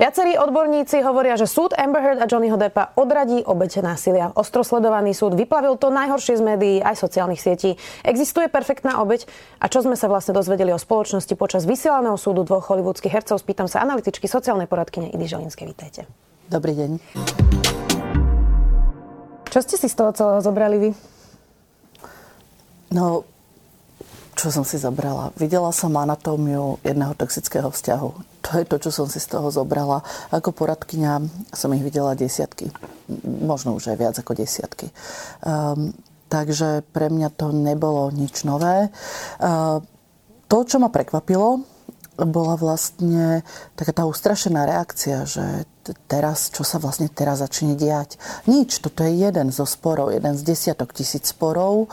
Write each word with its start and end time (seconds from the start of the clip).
Viacerí 0.00 0.32
odborníci 0.40 1.04
hovoria, 1.04 1.36
že 1.36 1.44
súd 1.44 1.76
Amber 1.76 2.00
Heard 2.00 2.24
a 2.24 2.26
Johnnyho 2.26 2.56
Deppa 2.56 2.96
odradí 2.96 3.44
obete 3.44 3.84
násilia. 3.84 4.32
Ostro 4.32 4.64
sledovaný 4.64 5.12
súd 5.12 5.36
vyplavil 5.36 5.76
to 5.76 5.92
najhoršie 5.92 6.40
z 6.40 6.42
médií 6.42 6.76
aj 6.80 7.04
sociálnych 7.04 7.36
sietí. 7.36 7.76
Existuje 8.00 8.48
perfektná 8.48 9.04
obeť? 9.04 9.28
A 9.60 9.68
čo 9.68 9.84
sme 9.84 10.00
sa 10.00 10.08
vlastne 10.08 10.32
dozvedeli 10.32 10.72
o 10.72 10.80
spoločnosti 10.80 11.36
počas 11.36 11.68
vysielaného 11.68 12.16
súdu 12.16 12.48
dvoch 12.48 12.72
hollywoodských 12.72 13.12
hercov? 13.12 13.44
Spýtam 13.44 13.68
sa 13.68 13.84
analytičky 13.84 14.24
sociálnej 14.24 14.72
poradkyne 14.72 15.12
Idy 15.12 15.26
Želinskej. 15.28 15.68
Vítajte. 15.68 16.08
Dobrý 16.48 16.80
deň. 16.80 16.90
Čo 19.52 19.60
ste 19.60 19.76
si 19.76 19.84
z 19.84 19.96
toho 20.00 20.16
celého 20.16 20.40
zobrali 20.40 20.76
vy? 20.80 20.90
No, 22.96 23.28
čo 24.40 24.48
som 24.48 24.64
si 24.64 24.80
zobrala? 24.80 25.36
Videla 25.36 25.68
som 25.68 25.92
anatómiu 25.92 26.80
jedného 26.80 27.12
toxického 27.12 27.68
vzťahu. 27.68 28.10
To 28.40 28.50
je 28.56 28.64
to, 28.64 28.76
čo 28.80 28.90
som 28.90 29.06
si 29.12 29.20
z 29.20 29.36
toho 29.36 29.52
zobrala. 29.52 30.00
Ako 30.32 30.56
poradkyňa 30.56 31.12
som 31.52 31.76
ich 31.76 31.84
videla 31.84 32.16
desiatky. 32.16 32.72
Možno 33.44 33.76
už 33.76 33.92
aj 33.92 33.96
viac 34.00 34.16
ako 34.16 34.32
desiatky. 34.32 34.88
Um, 35.44 35.92
takže 36.32 36.80
pre 36.88 37.12
mňa 37.12 37.36
to 37.36 37.52
nebolo 37.52 38.08
nič 38.08 38.48
nové. 38.48 38.88
Uh, 39.36 39.84
to, 40.48 40.64
čo 40.64 40.80
ma 40.80 40.88
prekvapilo, 40.88 41.60
bola 42.16 42.56
vlastne 42.56 43.44
taká 43.76 43.92
tá 43.92 44.08
ustrašená 44.08 44.64
reakcia, 44.64 45.28
že 45.28 45.68
teraz, 46.06 46.52
čo 46.52 46.62
sa 46.66 46.76
vlastne 46.82 47.10
teraz 47.10 47.40
začne 47.40 47.74
diať. 47.74 48.16
Nič, 48.46 48.82
toto 48.82 49.06
je 49.06 49.12
jeden 49.12 49.50
zo 49.54 49.64
sporov, 49.64 50.10
jeden 50.10 50.36
z 50.36 50.42
desiatok 50.42 50.92
tisíc 50.92 51.30
sporov, 51.30 51.88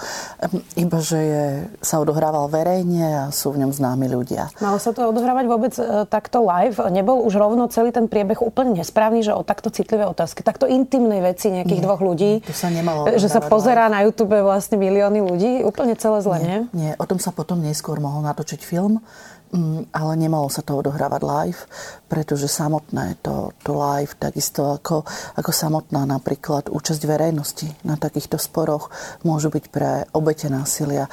iba 0.75 0.99
že 0.99 1.19
je, 1.19 1.45
sa 1.79 2.01
odohrával 2.01 2.49
verejne 2.51 3.27
a 3.27 3.33
sú 3.33 3.53
v 3.53 3.63
ňom 3.65 3.71
známi 3.71 4.09
ľudia. 4.09 4.49
Malo 4.59 4.81
sa 4.81 4.91
to 4.91 5.07
odohrávať 5.09 5.45
vôbec 5.47 5.73
e, 5.77 6.03
takto 6.09 6.43
live? 6.43 6.77
Nebol 6.89 7.23
už 7.23 7.37
rovno 7.37 7.69
celý 7.71 7.93
ten 7.93 8.09
priebeh 8.09 8.39
úplne 8.41 8.77
nesprávny, 8.81 9.23
že 9.23 9.33
o 9.35 9.43
takto 9.45 9.69
citlivé 9.69 10.07
otázky, 10.09 10.41
takto 10.41 10.65
intimnej 10.67 11.21
veci 11.23 11.53
nejakých 11.53 11.81
nie, 11.81 11.85
dvoch 11.85 12.01
ľudí, 12.01 12.43
to 12.43 12.55
sa 12.55 12.67
nemalo 12.67 13.09
že 13.15 13.31
sa 13.31 13.39
pozerá 13.39 13.87
live. 13.87 13.93
na 13.93 13.99
YouTube 14.03 14.35
vlastne 14.41 14.75
milióny 14.79 15.19
ľudí, 15.23 15.51
úplne 15.63 15.95
celé 15.95 16.19
zle, 16.21 16.37
nie, 16.39 16.47
nie? 16.47 16.59
Nie, 16.73 16.91
o 16.99 17.05
tom 17.07 17.17
sa 17.17 17.31
potom 17.31 17.59
neskôr 17.63 17.97
mohol 18.01 18.23
natočiť 18.25 18.61
film 18.61 18.99
ale 19.91 20.13
nemalo 20.19 20.51
sa 20.51 20.61
to 20.61 20.75
odohrávať 20.75 21.21
live, 21.23 21.61
pretože 22.11 22.51
samotné 22.51 23.19
to, 23.23 23.51
to 23.63 23.71
live, 23.75 24.13
takisto 24.19 24.75
ako, 24.75 25.07
ako 25.39 25.51
samotná 25.51 26.03
napríklad 26.03 26.67
účasť 26.67 27.01
verejnosti 27.07 27.67
na 27.87 27.95
takýchto 27.95 28.35
sporoch 28.35 28.91
môžu 29.23 29.51
byť 29.53 29.65
pre 29.71 30.05
obete 30.11 30.51
násilia 30.51 31.07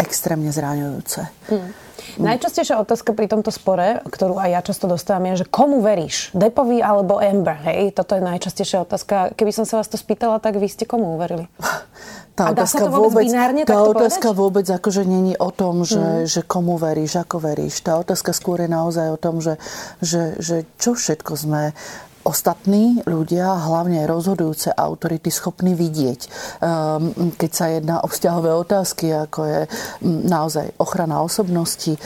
extrémne 0.00 0.48
zraňujúce. 0.48 1.20
Mm. 1.52 1.70
Najčastejšia 2.18 2.80
otázka 2.80 3.12
pri 3.12 3.28
tomto 3.28 3.52
spore, 3.52 4.00
ktorú 4.08 4.40
aj 4.40 4.50
ja 4.50 4.60
často 4.64 4.88
dostávam, 4.88 5.30
je, 5.30 5.44
že 5.44 5.50
komu 5.52 5.84
veríš? 5.84 6.32
Depovi 6.32 6.80
alebo 6.80 7.20
Amber? 7.20 7.60
Hej, 7.68 7.94
toto 7.94 8.16
je 8.16 8.24
najčastejšia 8.24 8.88
otázka. 8.88 9.36
Keby 9.36 9.52
som 9.52 9.68
sa 9.68 9.78
vás 9.78 9.86
to 9.86 10.00
spýtala, 10.00 10.40
tak 10.40 10.56
vy 10.56 10.66
ste 10.66 10.88
komu 10.88 11.14
uverili? 11.14 11.46
tá 12.40 12.44
a 12.48 12.56
dá 12.56 12.64
otázka 12.64 12.80
sa 12.80 12.86
to 12.88 12.92
vôbec, 12.96 13.24
binárne 13.28 13.62
tá 13.68 13.80
otázka 13.84 14.28
povedať? 14.32 14.40
vôbec 14.40 14.66
akože 14.72 15.02
není 15.04 15.34
o 15.36 15.50
tom, 15.52 15.84
že, 15.84 16.00
mm. 16.00 16.24
že 16.24 16.40
komu 16.48 16.80
veríš, 16.80 17.20
ako 17.20 17.36
veríš. 17.44 17.84
Tá 17.84 18.00
otázka 18.00 18.32
skôr 18.32 18.64
je 18.64 18.70
naozaj 18.72 19.06
o 19.12 19.18
tom, 19.20 19.44
že, 19.44 19.60
že, 20.00 20.40
že 20.40 20.64
čo 20.80 20.96
všetko 20.96 21.32
sme 21.36 21.76
ostatní 22.20 23.00
ľudia, 23.08 23.48
hlavne 23.48 24.04
rozhodujúce 24.04 24.76
autority, 24.76 25.32
schopní 25.32 25.72
vidieť, 25.72 26.20
ehm, 26.60 27.32
keď 27.36 27.50
sa 27.50 27.66
jedná 27.72 27.96
o 28.04 28.08
vzťahové 28.12 28.52
otázky, 28.60 29.08
ako 29.08 29.40
je 29.48 29.60
naozaj 30.04 30.76
ochrana 30.76 31.24
osobnosti, 31.24 31.96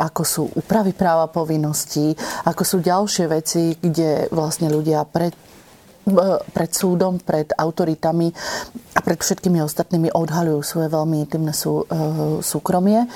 ako 0.00 0.22
sú 0.24 0.42
úpravy 0.56 0.96
práva 0.96 1.28
povinností, 1.28 2.16
ako 2.48 2.62
sú 2.64 2.76
ďalšie 2.80 3.24
veci, 3.28 3.76
kde 3.76 4.32
vlastne 4.32 4.72
ľudia 4.72 5.04
pred 5.04 5.36
pred 6.54 6.70
súdom, 6.72 7.20
pred 7.20 7.52
autoritami 7.54 8.32
a 8.96 9.00
pred 9.04 9.20
všetkými 9.20 9.60
ostatnými 9.62 10.10
odhaľujú 10.10 10.60
svoje 10.64 10.88
veľmi 10.90 11.16
intimné 11.22 11.52
sú, 11.52 11.84
uh, 11.86 12.40
súkromie. 12.40 13.06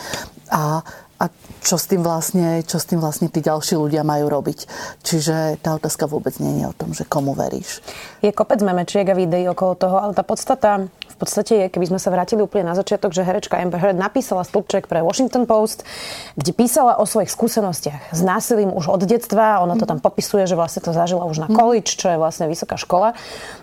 A 0.52 0.84
a 1.14 1.30
čo 1.62 1.78
s, 1.78 1.86
tým 1.86 2.02
vlastne, 2.02 2.60
čo 2.66 2.76
s 2.76 2.90
tým 2.90 2.98
vlastne 2.98 3.30
tí 3.30 3.38
ďalší 3.38 3.78
ľudia 3.78 4.02
majú 4.02 4.26
robiť. 4.28 4.66
Čiže 5.06 5.62
tá 5.62 5.78
otázka 5.78 6.10
vôbec 6.10 6.36
nie 6.42 6.60
je 6.60 6.66
o 6.68 6.74
tom, 6.74 6.90
že 6.90 7.06
komu 7.06 7.32
veríš. 7.38 7.80
Je 8.20 8.34
kopec 8.34 8.58
memečiek 8.60 9.06
a 9.06 9.14
videí 9.14 9.46
okolo 9.46 9.72
toho, 9.78 9.96
ale 10.02 10.12
tá 10.12 10.26
podstata 10.26 10.90
v 11.14 11.16
podstate 11.22 11.52
je, 11.54 11.66
keby 11.70 11.94
sme 11.94 11.98
sa 12.02 12.10
vrátili 12.10 12.42
úplne 12.42 12.66
na 12.66 12.74
začiatok, 12.74 13.14
že 13.14 13.22
herečka 13.22 13.54
Amber 13.54 13.78
Heard 13.78 13.94
napísala 13.94 14.42
stĺpček 14.42 14.90
pre 14.90 14.98
Washington 14.98 15.46
Post, 15.46 15.86
kde 16.34 16.50
písala 16.50 16.98
o 16.98 17.06
svojich 17.06 17.30
skúsenostiach 17.30 18.10
s 18.10 18.20
násilím 18.26 18.74
už 18.74 18.90
od 18.90 19.06
detstva. 19.06 19.62
Ona 19.62 19.78
to 19.78 19.86
tam 19.86 20.02
popisuje, 20.02 20.50
že 20.50 20.58
vlastne 20.58 20.82
to 20.82 20.90
zažila 20.90 21.22
už 21.30 21.46
na 21.46 21.48
college, 21.54 21.94
čo 21.94 22.10
je 22.10 22.18
vlastne 22.18 22.50
vysoká 22.50 22.74
škola. 22.74 23.14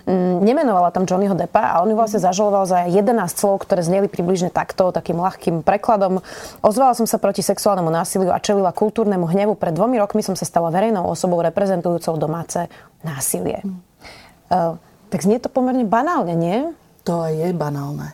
Mm, 0.08 0.48
nemenovala 0.48 0.96
tam 0.96 1.04
Johnnyho 1.04 1.36
Deppa 1.36 1.76
a 1.76 1.84
on 1.84 1.92
ju 1.92 2.00
vlastne 2.00 2.24
zažaloval 2.24 2.64
za 2.64 2.88
11 2.88 3.04
slov, 3.36 3.68
ktoré 3.68 3.84
zneli 3.84 4.08
približne 4.08 4.48
takto, 4.48 4.96
takým 4.96 5.20
ľahkým 5.20 5.60
prekladom. 5.68 6.24
Ozvala 6.64 6.96
som 6.96 7.04
sa 7.04 7.20
proti 7.20 7.44
sexuálnemu 7.44 7.92
násiliu 7.92 8.32
a 8.32 8.40
čelila 8.40 8.72
kultúrnemu 8.72 9.28
hnevu. 9.28 9.60
Pred 9.60 9.76
dvomi 9.76 10.00
rokmi 10.00 10.24
som 10.24 10.40
sa 10.40 10.48
stala 10.48 10.72
verejnou 10.72 11.04
osobou 11.04 11.44
reprezentujúcou 11.44 12.16
domáce 12.16 12.72
násilie. 13.04 13.60
Uh, 14.48 14.80
tak 15.12 15.28
znie 15.28 15.44
to 15.44 15.52
pomerne 15.52 15.84
banálne, 15.84 16.32
nie? 16.32 16.72
To 17.04 17.26
je 17.28 17.50
banálne. 17.54 18.14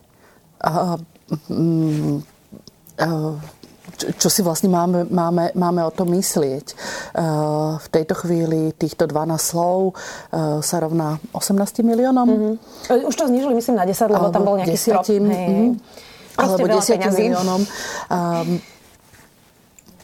A, 0.63 0.95
mm, 1.51 2.23
a, 2.97 3.07
čo 3.97 4.29
si 4.29 4.43
vlastne 4.43 4.67
máme, 4.69 5.07
máme, 5.09 5.55
máme 5.55 5.81
o 5.81 5.91
tom 5.91 6.11
myslieť. 6.11 6.67
V 7.81 7.87
tejto 7.89 8.13
chvíli 8.19 8.75
týchto 8.75 9.07
12 9.09 9.39
slov 9.39 9.95
sa 10.61 10.77
rovná 10.83 11.17
18 11.33 11.81
miliónom. 11.81 12.27
Mm-hmm. 12.27 13.07
Už 13.07 13.15
to 13.15 13.25
znižili, 13.31 13.55
myslím, 13.57 13.79
na 13.79 13.87
10, 13.87 14.13
lebo 14.13 14.27
tam 14.29 14.43
bol 14.45 14.59
nejaký 14.59 14.77
10, 14.77 14.83
strop. 14.83 15.03
Mm-hmm. 15.07 15.69
Alebo 16.37 16.65
10 16.69 16.99
miliónom. 16.99 17.61
Um, 18.11 18.61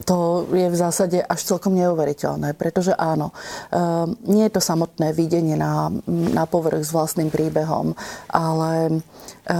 to 0.03 0.47
je 0.51 0.67
v 0.69 0.77
zásade 0.77 1.19
až 1.23 1.39
celkom 1.43 1.73
neuveriteľné, 1.75 2.53
pretože 2.59 2.91
áno, 2.93 3.31
ehm, 3.71 4.15
nie 4.27 4.45
je 4.47 4.53
to 4.53 4.61
samotné 4.61 5.15
videnie 5.15 5.55
na, 5.55 5.89
na 6.07 6.43
povrch 6.45 6.83
s 6.83 6.91
vlastným 6.91 7.31
príbehom, 7.31 7.95
ale 8.29 8.71
e, 8.87 8.93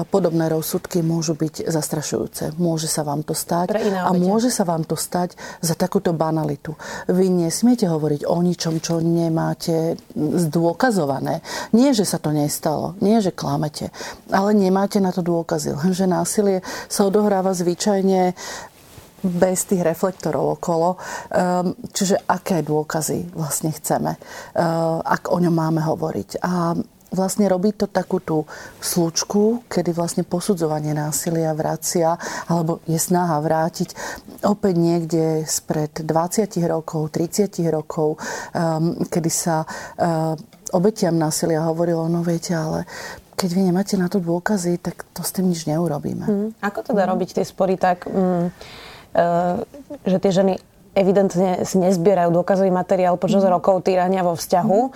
podobné 0.08 0.52
rozsudky 0.52 1.00
môžu 1.00 1.36
byť 1.40 1.68
zastrašujúce. 1.68 2.59
Môže 2.59 2.92
sa 2.92 3.08
vám 3.08 3.24
to 3.24 3.31
stať 3.31 3.72
a 3.80 4.12
môže 4.12 4.52
sa 4.52 4.68
vám 4.68 4.84
to 4.84 5.00
stať 5.00 5.36
za 5.64 5.74
takúto 5.74 6.12
banalitu. 6.12 6.75
Vy 7.08 7.31
nesmiete 7.31 7.88
hovoriť 7.88 8.28
o 8.28 8.38
ničom, 8.44 8.84
čo 8.84 9.00
nemáte 9.00 9.96
zdôkazované. 10.16 11.40
Nie, 11.72 11.96
že 11.96 12.04
sa 12.04 12.20
to 12.20 12.36
nestalo, 12.36 13.00
nie, 13.00 13.24
že 13.24 13.31
klamete, 13.31 13.90
ale 14.30 14.52
nemáte 14.52 15.00
na 15.00 15.16
to 15.16 15.24
dôkazy. 15.24 15.75
Lenže 15.80 16.06
násilie 16.06 16.60
sa 16.92 17.08
odohráva 17.08 17.56
zvyčajne 17.56 18.36
bez 19.24 19.66
tých 19.72 19.82
reflektorov 19.82 20.60
okolo. 20.60 21.00
Ehm, 21.32 21.74
čiže 21.96 22.20
aké 22.28 22.60
dôkazy 22.60 23.32
vlastne 23.32 23.72
chceme, 23.72 24.20
ehm, 24.20 25.00
ak 25.00 25.32
o 25.32 25.40
ňom 25.40 25.56
máme 25.56 25.82
hovoriť. 25.82 26.44
A 26.44 26.75
vlastne 27.14 27.46
robí 27.46 27.72
to 27.78 27.86
takú 27.86 28.20
tú 28.20 28.42
slučku, 28.81 29.70
kedy 29.70 29.94
vlastne 29.94 30.25
posudzovanie 30.25 30.98
násilia 30.98 31.54
vracia, 31.54 32.18
alebo 32.50 32.81
je 32.90 32.98
snaha 32.98 33.38
vrátiť 33.38 33.94
opäť 34.50 34.75
niekde 34.75 35.24
spred 35.46 35.94
20 36.04 36.66
rokov, 36.66 37.14
30 37.14 37.64
rokov, 37.72 38.19
ehm, 38.52 39.08
kedy 39.08 39.31
sa 39.31 39.64
obetiam 40.74 41.14
násilia 41.14 41.62
hovorilo, 41.69 42.10
no 42.10 42.26
viete, 42.26 42.58
ale 42.58 42.90
keď 43.38 43.50
vy 43.54 43.62
nemáte 43.69 43.96
na 43.96 44.10
to 44.10 44.18
dôkazy, 44.18 44.81
tak 44.81 45.06
to 45.14 45.22
s 45.22 45.31
tým 45.31 45.54
nič 45.54 45.69
neurobíme. 45.69 46.26
Hmm. 46.26 46.50
Ako 46.66 46.81
teda 46.81 47.06
hmm. 47.06 47.12
robiť 47.14 47.30
tie 47.40 47.46
spory 47.46 47.78
tak... 47.78 48.10
Hmm 48.10 48.50
že 50.04 50.18
tie 50.19 50.31
ženy 50.33 50.54
evidentne 50.94 51.65
si 51.65 51.81
nezbierajú 51.81 52.30
dôkazový 52.30 52.69
materiál 52.69 53.18
počas 53.18 53.42
mm. 53.42 53.50
rokov 53.50 53.81
týrania 53.81 54.21
vo 54.21 54.38
vzťahu. 54.38 54.80
Mm, 54.86 54.94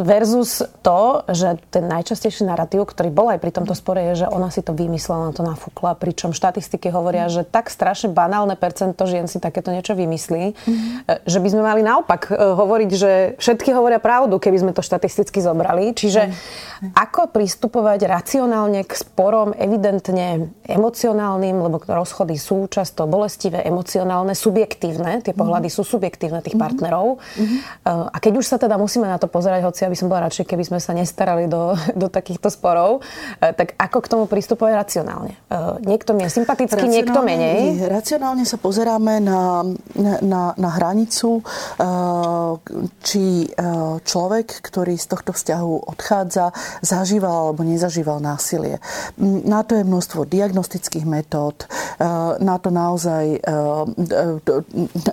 versus 0.00 0.64
to, 0.80 1.24
že 1.28 1.60
ten 1.68 1.84
najčastejší 1.84 2.48
narratív, 2.48 2.88
ktorý 2.88 3.12
bol 3.12 3.28
aj 3.28 3.40
pri 3.40 3.52
tomto 3.52 3.76
spore, 3.76 4.00
je, 4.12 4.24
že 4.24 4.26
ona 4.32 4.48
si 4.48 4.64
to 4.64 4.72
vymyslela, 4.72 5.28
ona 5.28 5.34
to 5.36 5.44
nafúkla, 5.44 5.92
pričom 6.00 6.32
štatistiky 6.32 6.88
hovoria, 6.88 7.28
že 7.28 7.44
tak 7.44 7.68
strašne 7.68 8.08
banálne 8.08 8.56
percento 8.56 9.04
žien 9.04 9.28
si 9.28 9.36
takéto 9.36 9.68
niečo 9.68 9.92
vymyslí, 9.92 10.56
mm-hmm. 10.56 11.28
že 11.28 11.38
by 11.38 11.48
sme 11.52 11.62
mali 11.62 11.84
naopak 11.84 12.32
e, 12.32 12.34
hovoriť, 12.34 12.90
že 12.96 13.12
všetky 13.36 13.76
hovoria 13.76 14.00
pravdu, 14.00 14.40
keby 14.40 14.64
sme 14.64 14.72
to 14.72 14.80
štatisticky 14.80 15.44
zobrali. 15.44 15.92
Čiže 15.92 16.32
mm-hmm. 16.32 16.96
ako 16.96 17.28
pristupovať 17.28 18.08
racionálne 18.08 18.88
k 18.88 18.92
sporom, 18.96 19.52
evidentne 19.52 20.48
emocionálnym, 20.64 21.60
lebo 21.60 21.76
rozchody 21.84 22.40
sú 22.40 22.72
často 22.72 23.04
bolestivé, 23.04 23.60
emocionálne, 23.68 24.32
subjektívne, 24.32 25.20
tie 25.20 25.36
pohľady 25.36 25.68
mm-hmm. 25.68 25.84
sú 25.84 25.92
subjektívne 26.00 26.40
tých 26.40 26.56
mhm. 26.56 26.62
partnerov. 26.62 27.06
Mm-hmm. 27.20 27.58
A 27.84 28.16
keď 28.16 28.32
už 28.40 28.46
sa 28.48 28.56
teda 28.56 28.80
musí 28.80 28.93
musíme 28.94 29.10
na 29.10 29.18
to 29.18 29.26
pozerať, 29.26 29.66
hoci 29.66 29.90
aby 29.90 29.98
som 29.98 30.06
bola 30.06 30.30
radšej, 30.30 30.46
keby 30.46 30.70
sme 30.70 30.78
sa 30.78 30.94
nestarali 30.94 31.50
do, 31.50 31.74
do 31.98 32.06
takýchto 32.06 32.46
sporov. 32.46 33.02
E, 33.42 33.50
tak 33.50 33.74
ako 33.74 33.98
k 33.98 34.06
tomu 34.06 34.24
pristupovať 34.30 34.70
racionálne? 34.78 35.34
E, 35.34 35.82
niekto 35.82 36.14
mi 36.14 36.22
je 36.22 36.30
sympatický, 36.30 36.86
niekto 36.86 37.26
menej. 37.26 37.90
Racionálne 37.90 38.46
sa 38.46 38.54
pozeráme 38.54 39.18
na, 39.18 39.66
na, 40.22 40.54
na 40.54 40.70
hranicu, 40.78 41.42
e, 41.42 41.82
či 43.02 43.50
človek, 44.04 44.62
ktorý 44.62 44.94
z 44.94 45.06
tohto 45.10 45.34
vzťahu 45.34 45.90
odchádza, 45.90 46.54
zažíval 46.86 47.50
alebo 47.50 47.66
nezažíval 47.66 48.22
násilie. 48.22 48.78
Na 49.18 49.66
to 49.66 49.74
je 49.74 49.82
množstvo 49.82 50.22
diagnostických 50.28 51.02
metód, 51.02 51.66
na 52.38 52.56
to 52.60 52.68
naozaj, 52.68 53.40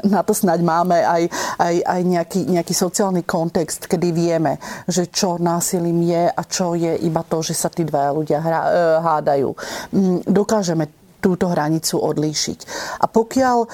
na 0.04 0.22
to 0.22 0.34
snáď 0.36 0.60
máme 0.66 0.98
aj, 1.00 1.24
aj, 1.58 1.76
aj 1.88 2.02
nejaký, 2.04 2.40
nejaký 2.52 2.74
sociálny 2.76 3.24
kontext, 3.24 3.71
kontext, 3.72 3.88
kedy 3.88 4.12
vieme, 4.12 4.60
že 4.88 5.08
čo 5.08 5.40
násilím 5.40 6.04
je 6.04 6.24
a 6.28 6.42
čo 6.44 6.76
je 6.76 7.00
iba 7.08 7.24
to, 7.24 7.40
že 7.40 7.56
sa 7.56 7.72
tí 7.72 7.88
dvaja 7.88 8.12
ľudia 8.12 8.40
hra, 8.44 8.62
e, 8.68 8.72
hádajú. 9.00 9.50
Mm, 9.96 10.20
dokážeme 10.28 10.86
túto 11.22 11.48
hranicu 11.48 12.02
odlíšiť. 12.02 12.60
A 13.00 13.06
pokiaľ 13.08 13.58
e, 13.64 13.68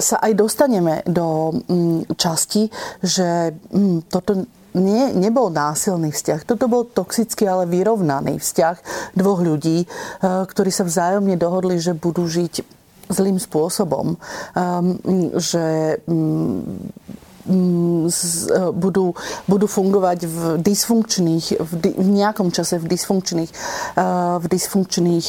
sa 0.00 0.16
aj 0.24 0.32
dostaneme 0.32 1.04
do 1.04 1.52
mm, 1.52 2.16
časti, 2.16 2.70
že 3.04 3.52
mm, 3.52 4.08
toto 4.08 4.48
nie, 4.70 5.10
nebol 5.18 5.50
násilný 5.50 6.14
vzťah. 6.14 6.46
Toto 6.46 6.70
bol 6.70 6.86
toxický, 6.86 7.42
ale 7.44 7.66
vyrovnaný 7.66 8.38
vzťah 8.38 8.76
dvoch 9.18 9.42
ľudí, 9.42 9.84
e, 9.84 9.86
ktorí 10.24 10.70
sa 10.72 10.88
vzájomne 10.88 11.36
dohodli, 11.36 11.76
že 11.76 11.92
budú 11.92 12.24
žiť 12.24 12.80
zlým 13.10 13.42
spôsobom. 13.42 14.14
Že 15.34 15.66
Mm, 16.06 16.86
e, 16.86 17.29
budú, 18.72 19.12
budú 19.44 19.66
fungovať 19.66 20.18
v 20.26 20.38
dysfunkčných, 20.62 21.46
v, 21.58 21.72
di, 21.78 21.90
v 21.94 22.08
nejakom 22.22 22.54
čase 22.54 22.78
v 22.78 22.86
dysfunkčných, 22.86 23.50
e, 23.50 24.04
v 24.38 24.46
dysfunkčných, 24.46 25.26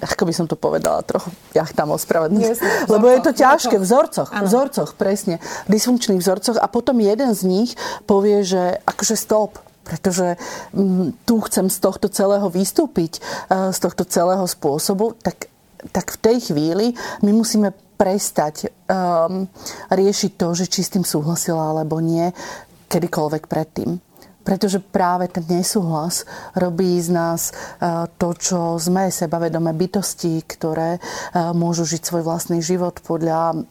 ako 0.00 0.22
by 0.24 0.32
som 0.32 0.46
to 0.48 0.56
povedala, 0.56 1.04
trochu, 1.04 1.30
ja 1.52 1.68
tam 1.68 1.92
ospravedlňujem, 1.94 2.88
lebo 2.88 3.06
je 3.08 3.20
to 3.20 3.32
ťažké, 3.36 3.76
vzorcoch, 3.78 4.28
v 4.32 4.44
vzorcoch, 4.44 4.90
presne, 4.96 5.38
dysfunkčných 5.68 6.20
vzorcoch 6.20 6.56
a 6.58 6.66
potom 6.66 6.98
jeden 6.98 7.32
z 7.36 7.42
nich 7.46 7.70
povie, 8.08 8.42
že 8.42 8.80
akože 8.84 9.14
stop, 9.16 9.60
pretože 9.84 10.38
mm, 10.72 11.26
tu 11.26 11.40
chcem 11.44 11.66
z 11.68 11.78
tohto 11.82 12.06
celého 12.08 12.46
vystúpiť, 12.46 13.18
z 13.50 13.78
tohto 13.80 14.06
celého 14.06 14.44
spôsobu, 14.46 15.18
tak, 15.18 15.50
tak 15.90 16.14
v 16.14 16.18
tej 16.20 16.36
chvíli 16.52 16.86
my 17.24 17.32
musíme 17.34 17.72
prestať 18.00 18.72
um, 18.88 19.44
riešiť 19.92 20.32
to, 20.40 20.48
že 20.56 20.72
či 20.72 20.80
s 20.80 20.96
tým 20.96 21.04
súhlasila 21.04 21.76
alebo 21.76 22.00
nie, 22.00 22.32
kedykoľvek 22.88 23.44
predtým. 23.44 24.00
Pretože 24.40 24.80
práve 24.80 25.28
ten 25.28 25.44
nesúhlas 25.44 26.24
robí 26.56 26.96
z 26.96 27.12
nás 27.12 27.52
uh, 27.52 28.08
to, 28.16 28.32
čo 28.32 28.80
sme 28.80 29.12
sebavedomé 29.12 29.76
bytosti, 29.76 30.40
ktoré 30.48 30.96
uh, 30.96 31.52
môžu 31.52 31.84
žiť 31.84 32.00
svoj 32.08 32.22
vlastný 32.24 32.64
život 32.64 33.04
podľa 33.04 33.68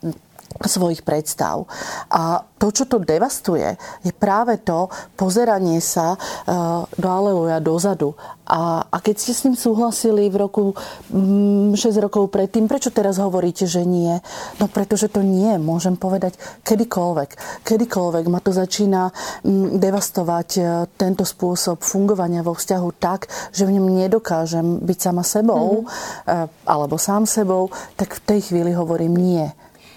svojich 0.66 1.06
predstav. 1.06 1.70
A 2.10 2.44
to, 2.60 2.76
čo 2.76 2.84
to 2.84 3.00
devastuje, 3.00 3.80
je 4.04 4.12
práve 4.12 4.60
to 4.60 4.92
pozeranie 5.16 5.80
sa 5.80 6.20
uh, 6.20 6.84
do 7.00 7.08
aleluja 7.08 7.64
dozadu. 7.64 8.12
A, 8.50 8.84
a 8.84 8.98
keď 9.00 9.16
ste 9.16 9.32
s 9.32 9.44
ním 9.48 9.56
súhlasili 9.56 10.28
v 10.28 10.44
roku 10.44 10.76
mm, 11.14 11.78
6 11.78 11.96
rokov 12.04 12.28
predtým, 12.34 12.68
prečo 12.68 12.92
teraz 12.92 13.22
hovoríte, 13.22 13.64
že 13.64 13.88
nie? 13.88 14.12
No 14.60 14.68
pretože 14.68 15.08
to 15.08 15.24
nie, 15.24 15.56
môžem 15.62 15.96
povedať 15.96 16.36
kedykoľvek. 16.68 17.64
Kedykoľvek 17.64 18.26
ma 18.28 18.44
to 18.44 18.52
začína 18.52 19.16
mm, 19.46 19.80
devastovať 19.80 20.50
uh, 20.60 20.68
tento 21.00 21.24
spôsob 21.24 21.80
fungovania 21.80 22.44
vo 22.44 22.58
vzťahu 22.58 22.90
tak, 23.00 23.32
že 23.56 23.64
v 23.64 23.80
ňom 23.80 23.88
nedokážem 23.88 24.84
byť 24.84 24.98
sama 25.00 25.24
sebou 25.24 25.88
mm-hmm. 25.88 26.68
alebo 26.68 27.00
sám 27.00 27.24
sebou, 27.24 27.72
tak 27.96 28.20
v 28.20 28.24
tej 28.26 28.40
chvíli 28.52 28.76
hovorím 28.76 29.16
nie 29.16 29.48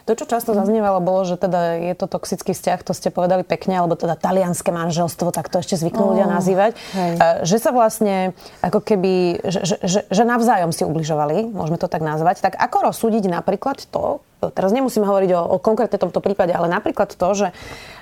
to, 0.02 0.12
čo 0.19 0.25
často 0.26 0.50
zaznievalo, 0.52 0.99
bolo, 0.99 1.22
že 1.22 1.38
teda 1.38 1.78
je 1.78 1.94
to 1.94 2.10
toxický 2.10 2.52
vzťah, 2.52 2.81
to 2.82 2.93
ste 2.93 3.14
povedali 3.14 3.46
pekne, 3.46 3.78
alebo 3.78 3.94
teda 3.94 4.19
talianské 4.19 4.75
manželstvo, 4.75 5.31
tak 5.31 5.46
to 5.52 5.62
ešte 5.62 5.78
zvyknú 5.78 6.02
oh, 6.02 6.10
ľudia 6.14 6.26
nazývať. 6.26 6.75
Hej. 6.94 7.12
Že 7.46 7.56
sa 7.62 7.70
vlastne 7.70 8.16
ako 8.64 8.82
keby, 8.82 9.44
že, 9.46 9.60
že, 9.82 10.00
že 10.10 10.22
navzájom 10.22 10.75
si 10.75 10.82
ubližovali, 10.82 11.50
môžeme 11.50 11.78
to 11.78 11.87
tak 11.87 12.02
nazvať. 12.02 12.43
Tak 12.43 12.58
ako 12.58 12.90
rozsúdiť 12.90 13.31
napríklad 13.31 13.87
to, 13.90 14.25
teraz 14.50 14.75
nemusíme 14.75 15.06
hovoriť 15.06 15.31
o, 15.37 15.41
o 15.55 15.56
konkrétne 15.62 16.00
tomto 16.00 16.19
prípade, 16.19 16.50
ale 16.50 16.67
napríklad 16.67 17.15
to, 17.15 17.29
že, 17.37 17.49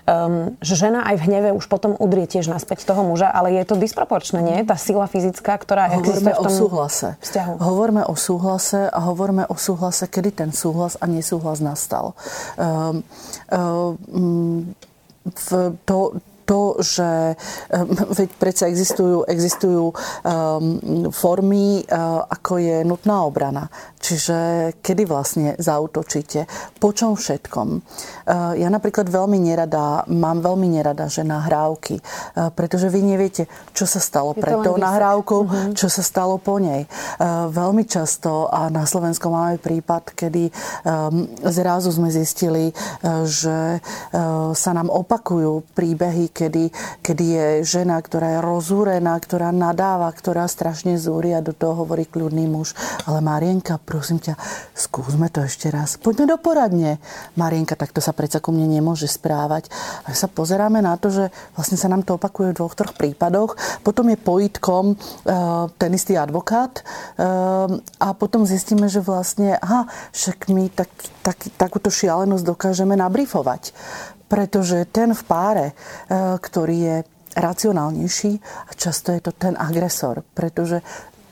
um, 0.09 0.57
že 0.65 0.79
žena 0.79 1.05
aj 1.05 1.21
v 1.21 1.25
hneve 1.29 1.51
už 1.53 1.67
potom 1.69 1.93
udrie 1.99 2.25
tiež 2.25 2.49
naspäť 2.49 2.89
toho 2.89 3.05
muža, 3.05 3.29
ale 3.29 3.53
je 3.59 3.65
to 3.69 3.77
disproporčné, 3.77 4.41
nie? 4.41 4.65
Tá 4.65 4.79
sila 4.81 5.05
fyzická, 5.11 5.59
ktorá 5.61 5.93
hovorme 5.93 6.01
existuje 6.01 6.33
v 6.33 6.45
tom 6.47 6.55
o 6.55 6.61
súhlase. 6.65 7.09
vzťahu. 7.21 7.53
Hovorme 7.61 8.03
o 8.07 8.15
súhlase 8.17 8.81
a 8.89 8.99
hovorme 9.05 9.45
o 9.51 9.57
súhlase, 9.59 10.09
kedy 10.09 10.31
ten 10.33 10.51
súhlas 10.55 10.97
a 10.97 11.05
nesúhlas 11.11 11.61
nastal. 11.61 12.17
Um, 12.57 13.05
um, 13.53 14.73
v 15.27 15.49
to, 15.85 16.17
to, 16.51 16.83
že 16.83 17.39
veď 18.11 18.29
predsa 18.43 18.67
existujú, 18.67 19.23
existujú 19.23 19.95
um, 19.95 21.07
formy, 21.15 21.87
uh, 21.87 22.27
ako 22.27 22.59
je 22.59 22.83
nutná 22.83 23.23
obrana. 23.23 23.71
Čiže 24.03 24.39
kedy 24.83 25.07
vlastne 25.07 25.55
zautočíte, 25.63 26.51
po 26.83 26.91
čom 26.91 27.15
všetkom. 27.15 27.69
Uh, 27.71 28.59
ja 28.59 28.67
napríklad 28.67 29.07
veľmi 29.07 29.39
nerada, 29.39 30.03
mám 30.11 30.43
veľmi 30.43 30.67
nerada, 30.75 31.07
že 31.07 31.23
nahrávky, 31.23 32.03
uh, 32.03 32.51
pretože 32.51 32.91
vy 32.91 32.99
neviete, 32.99 33.47
čo 33.71 33.87
sa 33.87 34.03
stalo 34.03 34.35
pred 34.35 34.59
tou 34.59 34.75
nahrávkou, 34.75 35.41
uh-huh. 35.47 35.79
čo 35.79 35.87
sa 35.87 36.03
stalo 36.03 36.43
po 36.43 36.59
nej. 36.59 36.91
Uh, 37.23 37.47
veľmi 37.47 37.87
často, 37.87 38.51
a 38.51 38.67
na 38.67 38.91
Slovensku 38.91 39.31
máme 39.31 39.63
prípad, 39.63 40.19
kedy 40.19 40.51
um, 40.51 41.31
zrazu 41.47 41.95
sme 41.95 42.11
zistili, 42.11 42.75
že 43.29 43.79
sa 44.57 44.71
nám 44.73 44.89
opakujú 44.89 45.77
príbehy, 45.77 46.33
kedy, 46.41 46.65
kedy 47.05 47.25
je 47.37 47.47
žena, 47.69 48.01
ktorá 48.01 48.39
je 48.39 48.41
rozúrená, 48.41 49.13
ktorá 49.21 49.53
nadáva, 49.53 50.09
ktorá 50.09 50.49
strašne 50.49 50.97
zúri 50.97 51.37
a 51.37 51.45
do 51.45 51.53
toho 51.53 51.85
hovorí 51.85 52.09
kľudný 52.09 52.49
muž. 52.49 52.73
Ale 53.05 53.21
Marienka, 53.21 53.77
prosím 53.77 54.25
ťa, 54.25 54.41
skúsme 54.73 55.29
to 55.29 55.45
ešte 55.45 55.69
raz. 55.69 56.01
Poďme 56.01 56.33
do 56.33 56.39
poradne. 56.41 56.97
Marienka, 57.37 57.77
takto 57.77 58.01
sa 58.01 58.17
predsa 58.17 58.41
ku 58.41 58.57
mne 58.57 58.81
nemôže 58.81 59.05
správať. 59.05 59.69
A 60.09 60.17
sa 60.17 60.33
pozeráme 60.33 60.81
na 60.81 60.97
to, 60.97 61.13
že 61.13 61.29
vlastne 61.53 61.77
sa 61.77 61.93
nám 61.93 62.09
to 62.09 62.17
opakuje 62.17 62.57
v 62.57 62.57
dvoch, 62.57 62.73
troch 62.73 62.97
prípadoch. 62.97 63.61
Potom 63.85 64.09
je 64.09 64.17
pojitkom 64.17 64.97
uh, 64.97 65.69
ten 65.77 65.91
istý 65.93 66.17
advokát 66.17 66.81
uh, 66.81 67.69
a 68.01 68.09
potom 68.17 68.49
zistíme, 68.49 68.89
že 68.89 69.05
vlastne, 69.05 69.61
aha, 69.61 69.85
však 70.17 70.49
my 70.49 70.73
tak, 70.73 70.89
tak, 71.21 71.37
takúto 71.61 71.93
šialenosť 71.93 72.45
dokážeme 72.49 72.97
nabrifovať 72.97 73.77
pretože 74.31 74.87
ten 74.95 75.11
v 75.11 75.23
páre, 75.27 75.67
e, 75.67 75.75
ktorý 76.39 76.77
je 76.79 76.97
racionálnejší 77.35 78.33
a 78.39 78.71
často 78.79 79.11
je 79.11 79.21
to 79.23 79.35
ten 79.35 79.59
agresor, 79.59 80.23
pretože 80.23 80.79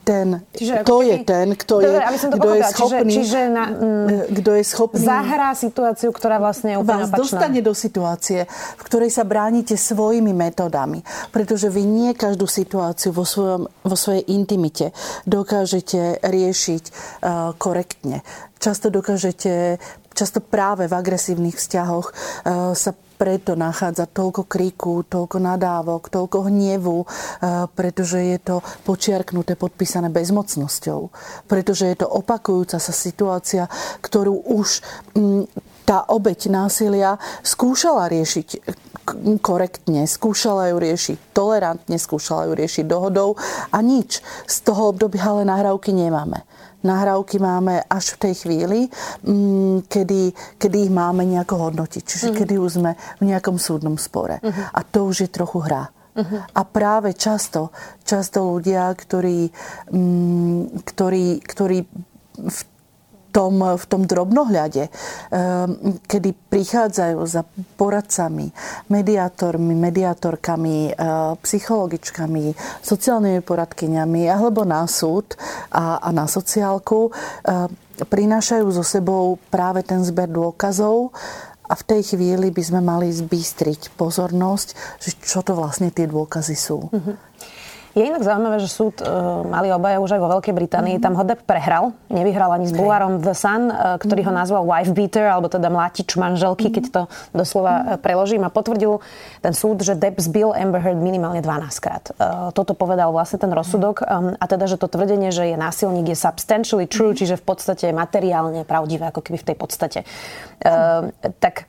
ten, 0.09 0.41
čiže 0.57 0.89
to 0.89 1.05
je 1.05 1.17
ten, 1.21 1.53
kto 1.53 1.85
je, 1.85 2.01
kto 2.33 2.49
je 2.57 2.63
schopný, 2.73 3.13
čiže, 3.13 3.21
čiže 3.29 3.41
na, 3.53 3.65
mm, 3.69 4.33
kto 4.41 4.51
je 4.57 4.65
schopný 4.65 5.05
zahrá 5.05 5.53
situáciu, 5.53 6.09
ktorá 6.17 6.41
vlastne 6.41 6.73
je 6.73 6.77
úplne 6.81 7.05
vás 7.05 7.13
opačná. 7.13 7.21
dostane 7.21 7.61
do 7.61 7.77
situácie, 7.77 8.49
v 8.49 8.83
ktorej 8.89 9.13
sa 9.13 9.29
bránite 9.29 9.77
svojimi 9.77 10.33
metodami. 10.33 11.05
Pretože 11.29 11.69
vy 11.69 11.85
nie 11.85 12.11
každú 12.17 12.49
situáciu 12.49 13.13
vo, 13.13 13.29
svojom, 13.29 13.69
vo 13.69 13.97
svojej 14.01 14.25
intimite 14.33 14.97
dokážete 15.29 16.25
riešiť 16.25 16.85
uh, 16.89 17.53
korektne. 17.61 18.25
Často 18.57 18.89
dokážete 18.89 19.77
často 20.19 20.43
práve 20.43 20.91
v 20.91 20.95
agresívnych 20.99 21.55
vzťahoch 21.55 22.07
e, 22.11 22.13
sa 22.75 22.91
preto 23.19 23.59
nachádza 23.59 24.07
toľko 24.07 24.47
kríku, 24.47 25.03
toľko 25.03 25.43
nadávok, 25.43 26.07
toľko 26.07 26.47
hnevu, 26.47 27.03
e, 27.03 27.07
pretože 27.75 28.23
je 28.23 28.39
to 28.39 28.57
počiarknuté, 28.87 29.59
podpísané 29.59 30.09
bezmocnosťou. 30.09 31.11
Pretože 31.51 31.91
je 31.91 31.97
to 31.99 32.07
opakujúca 32.07 32.79
sa 32.79 32.95
situácia, 32.95 33.67
ktorú 33.99 34.39
už 34.55 34.81
tá 35.83 36.05
obeď 36.07 36.53
násilia 36.53 37.17
skúšala 37.43 38.13
riešiť 38.13 38.49
korektne, 39.41 40.05
skúšala 40.05 40.69
ju 40.69 40.77
riešiť 40.77 41.19
tolerantne, 41.33 41.97
skúšala 41.97 42.53
ju 42.53 42.53
riešiť 42.55 42.85
dohodou 42.85 43.41
a 43.73 43.79
nič. 43.81 44.21
Z 44.45 44.57
toho 44.69 44.93
obdobia 44.93 45.25
ale 45.33 45.49
nahrávky 45.49 45.97
nemáme 45.97 46.45
nahrávky 46.83 47.43
máme 47.43 47.83
až 47.87 48.15
v 48.15 48.21
tej 48.29 48.35
chvíli, 48.47 48.79
mm, 49.25 49.91
kedy, 49.91 50.33
kedy 50.59 50.77
ich 50.89 50.93
máme 50.93 51.27
nejako 51.27 51.71
hodnotiť. 51.71 52.03
Čiže 52.03 52.27
uh-huh. 52.31 52.39
kedy 52.39 52.55
už 52.59 52.71
sme 52.83 52.93
v 53.19 53.25
nejakom 53.35 53.59
súdnom 53.59 53.99
spore. 53.99 54.39
Uh-huh. 54.39 54.65
A 54.75 54.81
to 54.87 55.07
už 55.07 55.27
je 55.27 55.31
trochu 55.31 55.59
hra. 55.63 55.91
Uh-huh. 56.19 56.43
A 56.43 56.61
práve 56.67 57.15
často, 57.15 57.71
často 58.03 58.43
ľudia, 58.43 58.91
ktorí, 58.95 59.51
mm, 59.95 60.83
ktorí, 60.87 61.27
ktorí 61.43 61.79
v 62.39 62.61
tom, 63.33 63.61
v 63.61 63.85
tom 63.87 64.03
drobnohľade, 64.09 64.89
ehm, 64.89 66.01
kedy 66.05 66.35
prichádzajú 66.49 67.19
za 67.29 67.45
poradcami, 67.77 68.51
mediátormi, 68.89 69.75
mediátorkami, 69.77 70.93
ehm, 70.93 71.37
psychologičkami, 71.41 72.57
sociálnymi 72.83 73.41
poradkyňami 73.45 74.23
alebo 74.29 74.65
na 74.65 74.89
súd 74.89 75.37
a, 75.73 76.01
a 76.01 76.09
na 76.11 76.25
sociálku, 76.25 77.13
ehm, 77.45 77.71
prinášajú 77.99 78.67
so 78.71 78.85
sebou 78.87 79.39
práve 79.51 79.83
ten 79.83 79.99
zber 80.07 80.31
dôkazov 80.31 81.11
a 81.69 81.75
v 81.77 81.83
tej 81.85 82.15
chvíli 82.15 82.49
by 82.49 82.63
sme 82.65 82.81
mali 82.81 83.13
zbystriť 83.13 83.93
pozornosť, 83.99 84.69
že 85.05 85.11
čo 85.21 85.45
to 85.45 85.53
vlastne 85.53 85.93
tie 85.93 86.09
dôkazy 86.09 86.57
sú. 86.57 86.89
Mm-hmm. 86.89 87.28
Je 87.99 88.07
inak 88.07 88.23
zaujímavé, 88.23 88.63
že 88.63 88.71
súd 88.71 89.03
uh, 89.03 89.43
mali 89.43 89.75
obaja 89.75 89.99
už 89.99 90.15
aj 90.15 90.21
vo 90.23 90.31
Veľkej 90.39 90.55
Británii. 90.55 90.97
Mm. 90.99 91.03
Tam 91.03 91.19
ho 91.19 91.25
Depp 91.27 91.43
prehral. 91.43 91.99
Nevyhral 92.07 92.55
ani 92.55 92.71
s 92.71 92.73
Bulvárom 92.73 93.19
The 93.19 93.35
Sun, 93.35 93.75
uh, 93.75 93.99
ktorý 93.99 94.23
mm. 94.23 94.29
ho 94.31 94.33
nazval 94.39 94.63
wife 94.63 94.95
beater, 94.95 95.27
alebo 95.27 95.51
teda 95.51 95.67
mlátič 95.67 96.15
manželky, 96.15 96.71
mm. 96.71 96.75
keď 96.79 96.85
to 96.95 97.03
doslova 97.35 97.75
mm. 97.75 97.87
preložím. 97.99 98.47
A 98.47 98.55
potvrdil 98.55 99.03
ten 99.43 99.51
súd, 99.51 99.83
že 99.83 99.99
Depp 99.99 100.23
zbil 100.23 100.55
Amber 100.55 100.79
Heard 100.79 101.03
minimálne 101.03 101.43
12 101.43 101.75
krát. 101.83 102.15
Uh, 102.15 102.55
toto 102.55 102.79
povedal 102.79 103.11
vlastne 103.11 103.43
ten 103.43 103.51
rozsudok. 103.51 104.07
Um, 104.07 104.39
a 104.39 104.47
teda, 104.47 104.71
že 104.71 104.79
to 104.79 104.87
tvrdenie, 104.87 105.35
že 105.35 105.51
je 105.51 105.57
násilník, 105.59 106.15
je 106.15 106.19
substantially 106.23 106.87
true, 106.87 107.11
mm. 107.11 107.19
čiže 107.19 107.35
v 107.35 107.45
podstate 107.51 107.91
materiálne 107.91 108.63
pravdivé, 108.63 109.11
ako 109.11 109.27
keby 109.27 109.43
v 109.43 109.47
tej 109.51 109.57
podstate. 109.59 109.99
Uh, 110.63 111.11
tak 111.43 111.67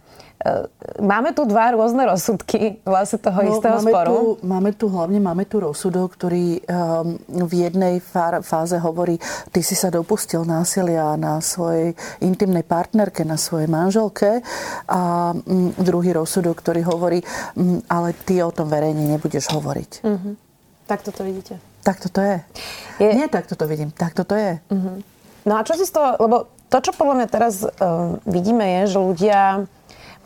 máme 1.03 1.35
tu 1.35 1.43
dva 1.43 1.75
rôzne 1.75 2.07
rozsudky 2.07 2.79
vlastne 2.87 3.19
toho 3.19 3.39
no, 3.43 3.49
istého 3.51 3.77
máme 3.83 3.91
sporu. 3.91 4.11
Tu, 4.11 4.23
máme 4.47 4.71
tu 4.71 4.85
hlavne 4.87 5.19
máme 5.19 5.43
tu 5.43 5.59
rozsudok, 5.59 6.15
ktorý 6.15 6.63
um, 6.63 7.19
v 7.27 7.53
jednej 7.67 7.99
fáze 8.43 8.79
hovorí, 8.79 9.19
ty 9.51 9.59
si 9.59 9.75
sa 9.75 9.91
dopustil 9.91 10.47
násilia 10.47 11.19
na 11.19 11.43
svojej 11.43 11.91
intimnej 12.23 12.63
partnerke, 12.63 13.27
na 13.27 13.35
svojej 13.35 13.67
manželke 13.67 14.39
a 14.87 15.35
um, 15.35 15.75
druhý 15.75 16.15
rozsudok, 16.15 16.55
ktorý 16.63 16.87
hovorí, 16.87 17.19
um, 17.59 17.83
ale 17.91 18.15
ty 18.15 18.39
o 18.39 18.51
tom 18.55 18.71
verejne 18.71 19.11
nebudeš 19.11 19.51
hovoriť. 19.51 19.91
Uh-huh. 20.07 20.39
Tak 20.87 21.03
toto 21.03 21.27
vidíte. 21.27 21.59
Tak 21.83 21.99
toto 21.99 22.23
je. 22.23 22.39
je. 23.03 23.11
Nie 23.11 23.27
tak 23.27 23.43
toto 23.43 23.67
vidím, 23.67 23.91
tak 23.91 24.15
toto 24.15 24.39
je. 24.39 24.63
Uh-huh. 24.71 25.03
No 25.43 25.59
a 25.59 25.67
čo 25.67 25.75
si 25.75 25.83
z 25.83 25.91
toho, 25.91 26.15
lebo 26.15 26.47
to, 26.71 26.79
čo 26.79 26.95
podľa 26.95 27.15
mňa 27.23 27.27
teraz 27.27 27.65
uh, 27.65 28.15
vidíme, 28.23 28.63
je, 28.63 28.95
že 28.95 28.99
ľudia 29.03 29.67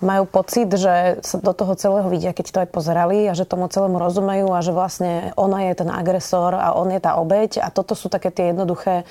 majú 0.03 0.27
pocit, 0.27 0.67
že 0.67 1.24
sa 1.24 1.36
do 1.39 1.55
toho 1.55 1.74
celého 1.79 2.07
vidia, 2.12 2.36
keď 2.36 2.45
to 2.51 2.62
aj 2.62 2.69
pozerali 2.69 3.25
a 3.25 3.33
že 3.33 3.48
tomu 3.48 3.72
celému 3.72 3.98
rozumejú 3.98 4.51
a 4.51 4.60
že 4.60 4.75
vlastne 4.75 5.31
ona 5.39 5.72
je 5.72 5.79
ten 5.79 5.89
agresor 5.89 6.53
a 6.53 6.75
on 6.75 6.91
je 6.91 7.00
tá 7.00 7.15
obeď 7.17 7.63
a 7.63 7.72
toto 7.72 7.95
sú 7.95 8.12
také 8.12 8.29
tie 8.29 8.51
jednoduché 8.51 9.01
e, 9.01 9.05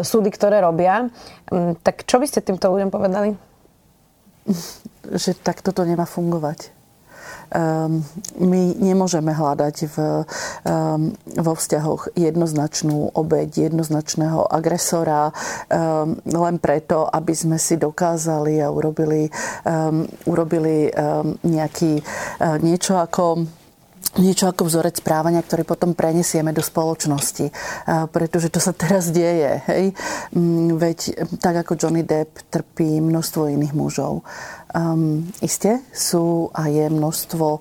súdy, 0.00 0.32
ktoré 0.32 0.64
robia. 0.64 1.12
Mm, 1.52 1.78
tak 1.84 2.08
čo 2.08 2.16
by 2.18 2.26
ste 2.26 2.40
týmto 2.40 2.72
ľuďom 2.72 2.90
povedali? 2.90 3.36
Že 5.04 5.30
takto 5.44 5.76
to 5.76 5.84
nemá 5.84 6.08
fungovať. 6.08 6.83
Ehm, 7.52 8.06
my 8.40 8.62
nemôžeme 8.78 9.34
hľadať 9.34 9.76
v, 9.90 9.96
ehm, 10.64 11.12
vo 11.40 11.52
vzťahoch 11.52 12.16
jednoznačnú 12.16 13.12
obeď, 13.12 13.68
jednoznačného 13.70 14.48
agresora 14.48 15.30
ehm, 15.68 16.20
len 16.24 16.56
preto, 16.62 17.04
aby 17.04 17.34
sme 17.36 17.56
si 17.60 17.76
dokázali 17.76 18.62
a 18.62 18.70
urobili, 18.70 19.26
urobili 20.26 20.90
nejaký, 21.44 21.92
e, 22.00 22.46
niečo 22.62 22.96
ako 23.00 23.46
niečo 24.14 24.46
ako 24.46 24.70
vzorec 24.70 25.02
správania, 25.02 25.42
ktorý 25.42 25.66
potom 25.66 25.90
prenesieme 25.98 26.54
do 26.54 26.62
spoločnosti. 26.62 27.50
Pretože 28.14 28.46
to 28.50 28.62
sa 28.62 28.70
teraz 28.70 29.10
deje. 29.10 29.58
Hej? 29.66 29.84
Mm, 30.34 30.78
veď 30.78 30.98
tak 31.42 31.66
ako 31.66 31.74
Johnny 31.74 32.06
Depp 32.06 32.46
trpí 32.46 33.02
množstvo 33.02 33.50
iných 33.50 33.74
mužov. 33.74 34.22
Um, 34.74 35.30
isté 35.38 35.86
sú 35.94 36.50
a 36.50 36.66
je 36.66 36.90
množstvo 36.90 37.46
uh, 37.46 37.60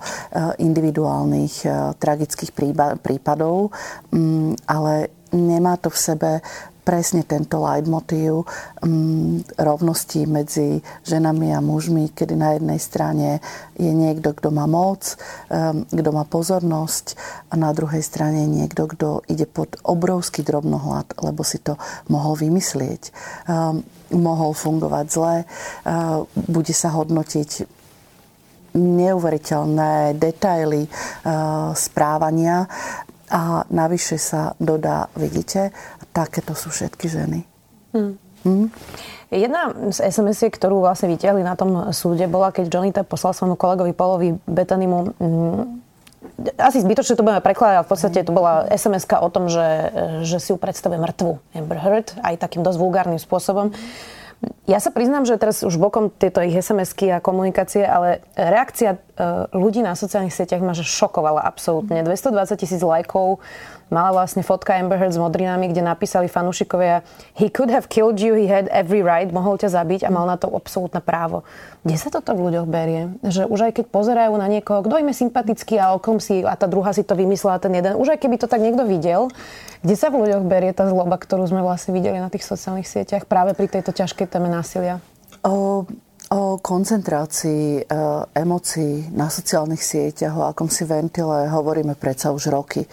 individuálnych 0.57 1.61
uh, 1.69 1.93
tragických 1.93 2.49
prípadov, 2.97 3.69
um, 4.09 4.57
ale 4.65 5.13
nemá 5.29 5.77
to 5.77 5.93
v 5.93 6.01
sebe 6.01 6.31
presne 6.83 7.23
tento 7.23 7.63
leitmotív 7.63 8.43
um, 8.43 9.39
rovnosti 9.55 10.27
medzi 10.27 10.83
ženami 11.07 11.55
a 11.55 11.63
mužmi, 11.63 12.11
kedy 12.11 12.35
na 12.35 12.59
jednej 12.59 12.79
strane 12.79 13.29
je 13.79 13.89
niekto, 13.89 14.35
kto 14.35 14.51
má 14.51 14.67
moc, 14.67 15.15
um, 15.47 15.87
kto 15.87 16.09
má 16.11 16.27
pozornosť 16.27 17.15
a 17.49 17.55
na 17.55 17.71
druhej 17.71 18.03
strane 18.03 18.43
niekto, 18.45 18.85
kto 18.91 19.23
ide 19.31 19.47
pod 19.47 19.79
obrovský 19.81 20.43
drobnohľad, 20.43 21.15
lebo 21.23 21.41
si 21.47 21.63
to 21.63 21.79
mohol 22.11 22.35
vymyslieť. 22.35 23.15
Um, 23.47 23.87
mohol 24.13 24.53
fungovať 24.53 25.05
zle, 25.09 25.35
uh, 25.43 26.27
bude 26.35 26.75
sa 26.75 26.93
hodnotiť 26.93 27.81
neuveriteľné 28.73 30.17
detaily 30.17 30.89
uh, 30.89 31.71
správania 31.77 32.65
a 33.33 33.65
navyše 33.73 34.21
sa 34.21 34.53
dodá, 34.61 35.09
vidíte, 35.17 35.73
takéto 36.13 36.53
sú 36.53 36.69
všetky 36.69 37.09
ženy. 37.09 37.39
Hmm. 37.97 38.21
Hmm? 38.45 38.67
Jedna 39.33 39.73
z 39.89 39.97
sms 40.13 40.53
ktorú 40.53 40.85
vlastne 40.85 41.09
vyťahli 41.09 41.41
na 41.41 41.57
tom 41.57 41.89
súde, 41.89 42.29
bola, 42.29 42.53
keď 42.53 42.69
Johnny 42.69 42.93
Depp 42.93 43.09
poslal 43.09 43.33
svojmu 43.33 43.57
kolegovi 43.57 43.93
Polovi 43.97 44.29
Betanimu 44.45 45.17
mm, 45.17 45.61
asi 46.57 46.79
zbytočne 46.81 47.19
to 47.19 47.25
budeme 47.25 47.43
prekladať, 47.43 47.83
v 47.83 47.89
podstate 47.89 48.19
to 48.23 48.31
bola 48.31 48.67
sms 48.71 49.05
o 49.19 49.29
tom, 49.29 49.51
že, 49.51 49.91
že 50.23 50.37
si 50.39 50.49
ju 50.53 50.57
predstavuje 50.57 50.99
mŕtvu 50.99 51.39
Amber 51.55 51.79
Heard, 51.79 52.15
aj 52.23 52.39
takým 52.39 52.63
dosť 52.63 52.77
vulgárnym 52.79 53.19
spôsobom. 53.19 53.75
Ja 54.63 54.79
sa 54.79 54.95
priznám, 54.95 55.27
že 55.27 55.35
teraz 55.35 55.59
už 55.59 55.75
bokom 55.75 56.07
tieto 56.07 56.39
ich 56.39 56.55
SMS-ky 56.55 57.11
a 57.11 57.19
komunikácie, 57.19 57.83
ale 57.83 58.23
reakcia 58.39 58.95
e, 58.95 58.97
ľudí 59.51 59.83
na 59.83 59.91
sociálnych 59.91 60.31
sieťach 60.31 60.63
ma 60.63 60.71
že 60.71 60.87
šokovala 60.87 61.43
absolútne. 61.43 61.99
220 61.99 62.55
tisíc 62.55 62.79
lajkov 62.79 63.43
mala 63.93 64.09
vlastne 64.09 64.41
fotka 64.41 64.73
Amber 64.73 64.97
Heard 64.97 65.13
s 65.13 65.21
modrinami, 65.21 65.69
kde 65.69 65.85
napísali 65.85 66.25
fanúšikovia 66.25 67.05
He 67.37 67.53
could 67.53 67.69
have 67.69 67.93
killed 67.93 68.17
you, 68.17 68.33
he 68.33 68.49
had 68.49 68.65
every 68.73 69.05
right, 69.05 69.29
mohol 69.29 69.61
ťa 69.61 69.69
zabiť 69.69 70.01
a 70.03 70.09
mal 70.09 70.25
na 70.25 70.41
to 70.41 70.49
absolútne 70.49 70.97
právo. 70.97 71.45
Kde 71.85 71.95
sa 72.01 72.09
toto 72.09 72.33
v 72.33 72.49
ľuďoch 72.49 72.65
berie? 72.65 73.13
Že 73.21 73.45
už 73.45 73.59
aj 73.69 73.71
keď 73.77 73.85
pozerajú 73.93 74.33
na 74.33 74.49
niekoho, 74.49 74.81
kto 74.81 74.97
im 74.97 75.13
je 75.13 75.21
sympatický 75.21 75.77
a 75.77 75.93
okom 75.93 76.17
si, 76.17 76.41
a 76.41 76.57
tá 76.57 76.65
druhá 76.65 76.89
si 76.89 77.05
to 77.05 77.13
vymyslela, 77.13 77.61
ten 77.61 77.77
jeden, 77.77 77.93
už 77.93 78.17
aj 78.17 78.19
keby 78.25 78.41
to 78.41 78.49
tak 78.49 78.65
niekto 78.65 78.81
videl, 78.81 79.29
kde 79.85 79.95
sa 79.99 80.09
v 80.09 80.25
ľuďoch 80.25 80.43
berie 80.49 80.73
tá 80.73 80.89
zloba, 80.89 81.21
ktorú 81.21 81.45
sme 81.45 81.61
vlastne 81.61 81.93
videli 81.93 82.17
na 82.17 82.33
tých 82.33 82.47
sociálnych 82.49 82.89
sieťach 82.89 83.29
práve 83.29 83.53
pri 83.53 83.69
tejto 83.69 83.93
ťažkej 83.93 84.25
téme 84.25 84.49
násilia? 84.49 85.03
O, 85.43 85.85
o 86.33 86.57
koncentrácii 86.57 87.65
e, 87.77 87.83
emócií 88.33 89.13
na 89.13 89.29
sociálnych 89.29 89.85
sieťach, 89.85 90.33
o 90.33 90.49
akomsi 90.49 90.81
ventile 90.89 91.45
hovoríme 91.45 91.93
predsa 91.93 92.33
už 92.33 92.49
roky. 92.49 92.81
E, 92.81 92.89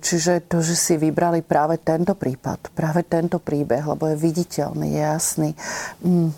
čiže 0.00 0.48
to, 0.48 0.64
že 0.64 0.72
si 0.72 0.94
vybrali 0.96 1.44
práve 1.44 1.76
tento 1.84 2.16
prípad, 2.16 2.72
práve 2.72 3.04
tento 3.04 3.36
príbeh, 3.36 3.84
lebo 3.84 4.08
je 4.08 4.16
viditeľný, 4.16 4.88
je 4.96 5.02
jasný, 5.04 5.50
mm, 6.00 6.28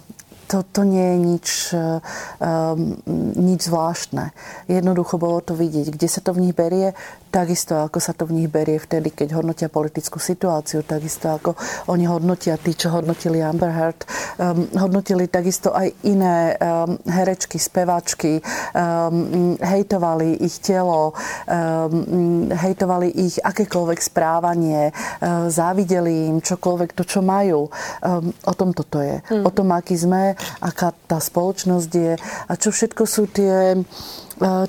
to, 0.45 0.61
to 0.61 0.85
nie 0.85 1.03
je 1.03 1.19
nič, 1.19 1.49
um, 1.73 3.01
nič 3.35 3.61
zvláštne. 3.65 4.31
Jednoducho 4.69 5.17
bolo 5.17 5.41
to 5.41 5.57
vidieť, 5.57 5.89
kde 5.89 6.09
sa 6.09 6.21
to 6.21 6.37
v 6.37 6.47
nich 6.47 6.55
berie, 6.55 6.93
takisto 7.35 7.75
ako 7.75 7.99
sa 7.99 8.15
to 8.15 8.31
v 8.31 8.39
nich 8.39 8.47
berie 8.47 8.79
vtedy, 8.79 9.11
keď 9.11 9.35
hodnotia 9.35 9.67
politickú 9.67 10.23
situáciu, 10.23 10.87
takisto 10.87 11.35
ako 11.35 11.59
oni 11.91 12.07
hodnotia, 12.07 12.55
tí, 12.55 12.79
čo 12.79 12.95
hodnotili 12.95 13.43
Amber 13.43 13.75
Heard, 13.75 14.07
um, 14.39 14.71
hodnotili 14.79 15.27
takisto 15.27 15.75
aj 15.75 15.91
iné 16.07 16.55
um, 16.55 16.95
herečky, 17.11 17.59
speváčky, 17.59 18.39
um, 18.39 19.59
hejtovali 19.59 20.39
ich 20.47 20.63
telo, 20.63 21.11
um, 21.51 22.47
hejtovali 22.55 23.11
ich 23.11 23.43
akékoľvek 23.43 23.99
správanie, 23.99 24.95
um, 24.95 25.51
závideli 25.51 26.31
im 26.31 26.39
čokoľvek 26.39 26.95
to, 26.95 27.03
čo 27.03 27.19
majú. 27.19 27.67
Um, 27.99 28.31
o 28.47 28.55
tom 28.55 28.71
toto 28.71 29.03
je. 29.03 29.19
Hmm. 29.27 29.43
O 29.43 29.51
tom, 29.51 29.75
aký 29.75 29.99
sme, 29.99 30.39
aká 30.63 30.95
tá 31.11 31.19
spoločnosť 31.19 31.91
je 31.91 32.15
a 32.47 32.53
čo 32.55 32.71
všetko 32.71 33.03
sú 33.09 33.27
tie 33.27 33.75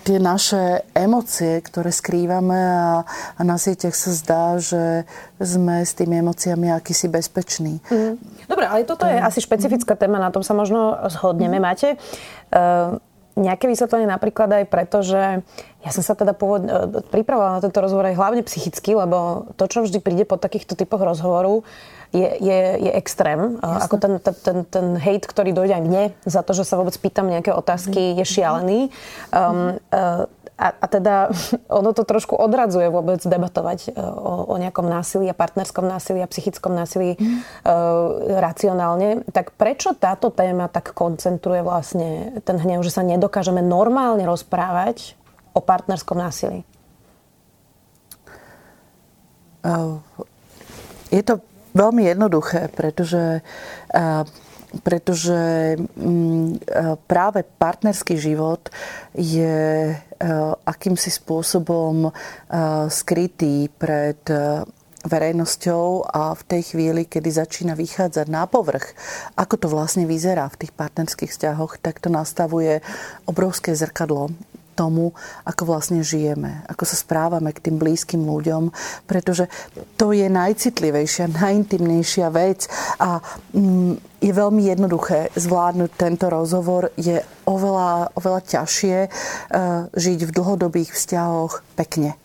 tie 0.06 0.18
naše 0.22 0.86
emócie, 0.94 1.58
ktoré 1.62 1.90
skrývame 1.90 2.58
a, 2.58 3.02
a 3.36 3.42
na 3.42 3.58
sieťach 3.58 3.98
sa 3.98 4.12
zdá, 4.14 4.46
že 4.62 5.10
sme 5.42 5.82
s 5.82 5.98
tými 5.98 6.22
emóciami 6.22 6.70
akýsi 6.70 7.10
bezpeční. 7.10 7.82
Mm. 7.90 8.16
Dobre, 8.46 8.66
ale 8.70 8.86
toto 8.86 9.10
je 9.10 9.18
asi 9.18 9.42
špecifická 9.42 9.98
téma, 9.98 10.22
na 10.22 10.30
tom 10.30 10.46
sa 10.46 10.54
možno 10.54 10.94
zhodneme. 11.10 11.58
Mm. 11.58 11.64
Máte 11.66 11.88
uh, 11.98 13.02
nejaké 13.36 13.68
vysvetlenie 13.68 14.08
napríklad 14.08 14.48
aj 14.48 14.66
preto, 14.72 15.04
že 15.04 15.44
ja 15.84 15.92
som 15.92 16.02
sa 16.02 16.16
teda 16.16 16.32
pôvod, 16.32 16.64
e, 16.64 17.04
pripravovala 17.12 17.60
na 17.60 17.64
tento 17.68 17.84
rozhovor 17.84 18.08
aj 18.08 18.16
hlavne 18.16 18.42
psychicky, 18.48 18.96
lebo 18.96 19.52
to, 19.60 19.68
čo 19.68 19.84
vždy 19.84 20.00
príde 20.00 20.24
po 20.24 20.40
takýchto 20.40 20.80
typoch 20.80 21.04
rozhovoru, 21.04 21.68
je, 22.16 22.30
je, 22.40 22.60
je 22.88 22.92
extrém. 22.96 23.60
Jasne. 23.60 23.84
Ako 23.84 23.96
ten, 24.00 24.14
ten, 24.24 24.36
ten, 24.40 24.58
ten 24.64 24.86
hate, 24.96 25.28
ktorý 25.28 25.52
dojde 25.52 25.76
aj 25.76 25.84
mne 25.84 26.04
za 26.24 26.42
to, 26.42 26.56
že 26.56 26.64
sa 26.64 26.80
vôbec 26.80 26.96
pýtam 26.96 27.28
nejaké 27.28 27.52
otázky, 27.52 28.16
je 28.16 28.26
šialený. 28.26 28.80
Um, 29.36 29.76
uh, 29.92 30.24
a, 30.56 30.72
a 30.72 30.86
teda 30.88 31.36
ono 31.84 31.92
to 31.92 32.08
trošku 32.08 32.40
odradzuje 32.40 32.88
vôbec 32.88 33.20
debatovať 33.20 33.92
e, 33.92 34.00
o, 34.00 34.48
o 34.48 34.56
nejakom 34.56 34.88
násilí 34.88 35.28
a 35.28 35.36
partnerskom 35.36 35.84
násilí 35.84 36.24
a 36.24 36.32
psychickom 36.32 36.72
násilí 36.72 37.20
mm. 37.20 37.28
uh, 37.28 38.40
racionálne. 38.40 39.28
Tak 39.36 39.60
prečo 39.60 39.92
táto 39.92 40.32
téma 40.32 40.72
tak 40.72 40.96
koncentruje 40.96 41.60
vlastne 41.60 42.40
ten 42.48 42.56
hnev, 42.56 42.80
že 42.88 42.96
sa 42.96 43.04
nedokážeme 43.04 43.60
normálne 43.60 44.24
rozprávať 44.24 45.20
o 45.52 45.60
partnerskom 45.60 46.20
násilí? 46.20 46.64
Je 51.10 51.24
to 51.26 51.42
veľmi 51.76 52.08
jednoduché, 52.08 52.72
pretože 52.72 53.44
pretože 54.84 55.40
mm, 55.80 56.68
práve 57.08 57.48
partnerský 57.48 58.20
život 58.20 58.68
je 59.16 59.96
akýmsi 60.68 61.12
spôsobom 61.16 62.12
skrytý 62.92 63.72
pred 63.72 64.20
verejnosťou 65.06 66.10
a 66.10 66.34
v 66.34 66.44
tej 66.44 66.62
chvíli, 66.74 67.06
kedy 67.06 67.30
začína 67.30 67.78
vychádzať 67.78 68.28
na 68.28 68.50
povrch, 68.50 68.98
ako 69.38 69.56
to 69.56 69.68
vlastne 69.70 70.10
vyzerá 70.10 70.50
v 70.50 70.66
tých 70.66 70.74
partnerských 70.74 71.30
vzťahoch, 71.30 71.78
tak 71.78 72.02
to 72.02 72.10
nastavuje 72.10 72.82
obrovské 73.30 73.78
zrkadlo 73.78 74.34
tomu, 74.76 75.16
ako 75.48 75.64
vlastne 75.64 76.04
žijeme, 76.04 76.68
ako 76.68 76.84
sa 76.84 77.00
správame 77.00 77.56
k 77.56 77.72
tým 77.72 77.80
blízkym 77.80 78.22
ľuďom, 78.28 78.76
pretože 79.08 79.48
to 79.96 80.12
je 80.12 80.28
najcitlivejšia, 80.28 81.32
najintimnejšia 81.32 82.28
vec 82.30 82.68
a 83.00 83.24
mm, 83.56 84.20
je 84.20 84.32
veľmi 84.36 84.64
jednoduché 84.68 85.32
zvládnuť 85.40 85.92
tento 85.96 86.28
rozhovor. 86.28 86.92
Je 87.00 87.24
oveľa, 87.48 88.12
oveľa 88.20 88.42
ťažšie 88.44 88.98
uh, 89.06 89.88
žiť 89.94 90.20
v 90.28 90.32
dlhodobých 90.34 90.92
vzťahoch 90.92 91.64
pekne. 91.80 92.20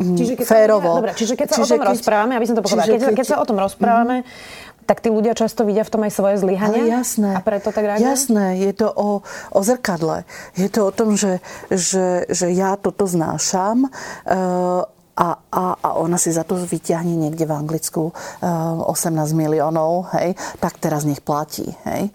Mm, 0.00 0.16
čiže 0.16 0.32
keď 0.36 0.46
férovo. 0.48 0.90
Sa, 0.92 0.98
dobra, 1.00 1.14
čiže 1.16 1.34
keď 1.36 1.48
sa 1.48 1.56
čiže 1.60 1.64
o 1.64 1.76
tom 1.76 1.82
keď, 1.84 1.92
rozprávame, 1.94 2.32
aby 2.36 2.46
som 2.48 2.56
to 2.56 2.62
povedala, 2.64 2.86
keď, 2.88 3.00
keď, 3.00 3.14
keď 3.16 3.26
sa 3.26 3.36
o 3.40 3.44
tom 3.46 3.58
rozprávame, 3.60 4.16
mm 4.20 4.68
tak 4.90 5.06
tí 5.06 5.06
ľudia 5.06 5.38
často 5.38 5.62
vidia 5.62 5.86
v 5.86 5.92
tom 5.94 6.02
aj 6.02 6.10
svoje 6.18 6.42
zlyhanie. 6.42 6.90
Ale 6.90 6.98
jasné. 6.98 7.30
A 7.30 7.38
preto 7.38 7.70
tak 7.70 7.86
reagujú? 7.86 8.10
Jasné, 8.10 8.58
je 8.58 8.72
to 8.74 8.90
o, 8.90 9.22
o 9.54 9.60
zrkadle. 9.62 10.26
Je 10.58 10.66
to 10.66 10.90
o 10.90 10.90
tom, 10.90 11.14
že, 11.14 11.38
že, 11.70 12.26
že 12.26 12.50
ja 12.50 12.74
toto 12.74 13.06
znášam 13.06 13.86
uh, 13.86 14.82
a, 15.14 15.28
a, 15.46 15.64
a 15.78 15.88
ona 15.94 16.18
si 16.18 16.34
za 16.34 16.42
to 16.42 16.58
vyťahne 16.58 17.14
niekde 17.14 17.46
v 17.46 17.54
Anglicku 17.54 18.10
uh, 18.10 18.82
18 18.90 19.14
miliónov, 19.30 20.10
hej, 20.18 20.34
tak 20.58 20.82
teraz 20.82 21.06
nech 21.06 21.22
platí. 21.22 21.70
Hej. 21.86 22.10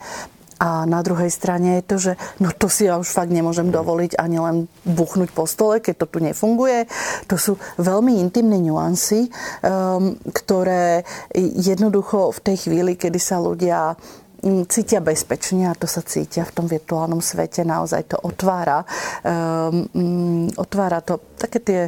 A 0.56 0.88
na 0.88 1.04
druhej 1.04 1.28
strane 1.28 1.80
je 1.80 1.84
to, 1.84 1.96
že 2.00 2.12
no 2.40 2.48
to 2.56 2.72
si 2.72 2.88
ja 2.88 2.96
už 2.96 3.12
fakt 3.12 3.28
nemôžem 3.28 3.68
dovoliť 3.68 4.16
ani 4.16 4.38
len 4.40 4.56
buchnúť 4.88 5.30
po 5.36 5.44
stole, 5.44 5.84
keď 5.84 5.96
to 6.00 6.08
tu 6.08 6.18
nefunguje. 6.24 6.88
To 7.28 7.36
sú 7.36 7.60
veľmi 7.76 8.24
intimné 8.24 8.64
nuancy, 8.64 9.28
um, 9.28 10.16
ktoré 10.32 11.04
jednoducho 11.36 12.32
v 12.32 12.40
tej 12.40 12.58
chvíli, 12.68 12.96
kedy 12.96 13.20
sa 13.20 13.44
ľudia 13.44 14.00
mm, 14.40 14.72
cítia 14.72 15.04
bezpečne 15.04 15.68
a 15.68 15.76
to 15.76 15.92
sa 15.92 16.00
cítia 16.08 16.48
v 16.48 16.56
tom 16.56 16.66
virtuálnom 16.72 17.20
svete, 17.20 17.68
naozaj 17.68 18.16
to 18.16 18.18
otvára. 18.24 18.88
Um, 19.28 20.48
otvára 20.56 21.04
to 21.04 21.20
také 21.36 21.60
tie, 21.60 21.82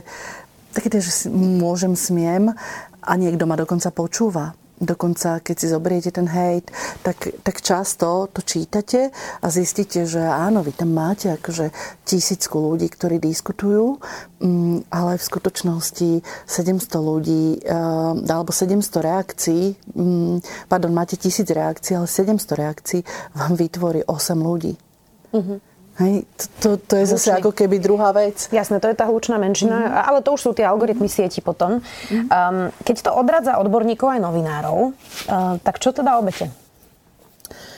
také 0.76 0.92
tie, 0.92 1.00
že 1.00 1.32
môžem, 1.32 1.96
smiem 1.96 2.52
a 3.00 3.12
niekto 3.16 3.48
ma 3.48 3.56
dokonca 3.56 3.96
počúva 3.96 4.67
Dokonca, 4.78 5.42
keď 5.42 5.56
si 5.58 5.68
zoberiete 5.74 6.14
ten 6.14 6.30
hejt, 6.30 6.70
tak, 7.02 7.34
tak 7.42 7.66
často 7.66 8.30
to 8.30 8.46
čítate 8.46 9.10
a 9.42 9.48
zistíte, 9.50 10.06
že 10.06 10.22
áno, 10.22 10.62
vy 10.62 10.70
tam 10.70 10.94
máte 10.94 11.34
akože 11.34 11.74
tisícku 12.06 12.62
ľudí, 12.62 12.86
ktorí 12.86 13.18
diskutujú, 13.18 13.98
mm, 14.38 14.94
ale 14.94 15.18
v 15.18 15.24
skutočnosti 15.24 16.22
700 16.46 17.02
ľudí, 17.02 17.66
eh, 17.66 18.30
alebo 18.30 18.54
700 18.54 19.02
reakcií, 19.02 19.74
mm, 19.98 20.70
pardon, 20.70 20.94
máte 20.94 21.18
tisíc 21.18 21.50
reakcií, 21.50 21.98
ale 21.98 22.06
700 22.06 22.54
reakcií 22.54 23.02
vám 23.34 23.58
vytvorí 23.58 24.06
8 24.06 24.38
ľudí. 24.46 24.78
Mm-hmm. 25.34 25.67
Hej, 25.98 26.30
to, 26.62 26.78
to 26.78 26.94
je 26.94 27.06
zase 27.18 27.34
ako 27.42 27.50
keby 27.50 27.82
druhá 27.82 28.14
vec. 28.14 28.54
Jasné, 28.54 28.78
to 28.78 28.86
je 28.86 28.94
tá 28.94 29.10
hlučná 29.10 29.42
menšina, 29.42 29.78
mm-hmm. 29.82 30.06
ale 30.14 30.20
to 30.22 30.30
už 30.38 30.42
sú 30.46 30.52
tie 30.54 30.62
algoritmy 30.62 31.10
sieti 31.10 31.42
potom. 31.42 31.82
Mm-hmm. 31.82 32.30
Um, 32.30 32.70
keď 32.86 33.10
to 33.10 33.12
odradza 33.18 33.58
odborníkov 33.58 34.14
aj 34.14 34.22
novinárov, 34.22 34.94
uh, 34.94 35.58
tak 35.66 35.82
čo 35.82 35.90
teda 35.90 36.22
obete? 36.22 36.54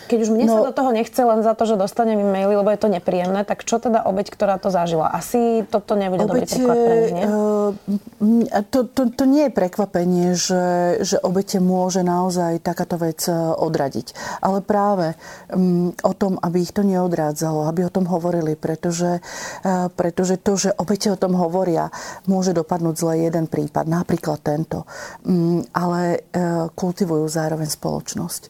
Keď 0.10 0.26
už 0.26 0.34
mne 0.34 0.50
no, 0.50 0.54
sa 0.58 0.60
do 0.66 0.74
toho 0.74 0.90
nechce 0.90 1.22
len 1.22 1.46
za 1.46 1.54
to, 1.54 1.70
že 1.70 1.78
dostanem 1.78 2.18
e-maily, 2.18 2.58
lebo 2.58 2.74
je 2.74 2.82
to 2.82 2.90
nepríjemné, 2.90 3.46
tak 3.46 3.62
čo 3.62 3.78
teda 3.78 4.10
obeď, 4.10 4.34
ktorá 4.34 4.58
to 4.58 4.74
zažila? 4.74 5.14
Asi 5.14 5.62
toto 5.70 5.94
nebude 5.94 6.26
obeď, 6.26 6.34
dobrý 6.34 6.46
príklad 6.50 6.78
pre 6.82 6.96
nich, 6.98 7.14
nie? 7.14 7.26
Uh, 7.30 8.66
to, 8.74 8.90
to, 8.90 9.14
to 9.14 9.24
nie 9.30 9.46
je 9.46 9.54
prekvapenie, 9.54 10.34
že, 10.34 10.66
že 11.06 11.22
obete 11.22 11.62
môže 11.62 12.02
naozaj 12.02 12.58
takáto 12.66 12.98
vec 12.98 13.22
e, 13.30 13.34
odradiť. 13.38 14.18
Ale 14.42 14.66
práve 14.66 15.14
um, 15.54 15.94
o 16.02 16.14
tom, 16.18 16.42
aby 16.42 16.66
ich 16.66 16.74
to 16.74 16.82
neodrádzalo, 16.82 17.70
aby 17.70 17.86
o 17.86 17.94
tom 17.94 18.10
hovorili, 18.10 18.58
pretože, 18.58 19.22
uh, 19.22 19.94
pretože 19.94 20.42
to, 20.42 20.58
že 20.58 20.74
obete 20.74 21.14
o 21.14 21.22
tom 21.22 21.38
hovoria, 21.38 21.94
môže 22.26 22.58
dopadnúť 22.58 22.96
zle 22.98 23.30
jeden 23.30 23.46
prípad, 23.46 23.86
napríklad 23.86 24.42
tento. 24.42 24.90
Um, 25.22 25.62
ale 25.78 26.26
uh, 26.34 26.74
kultivujú 26.74 27.30
zároveň 27.30 27.70
spoločnosť 27.70 28.50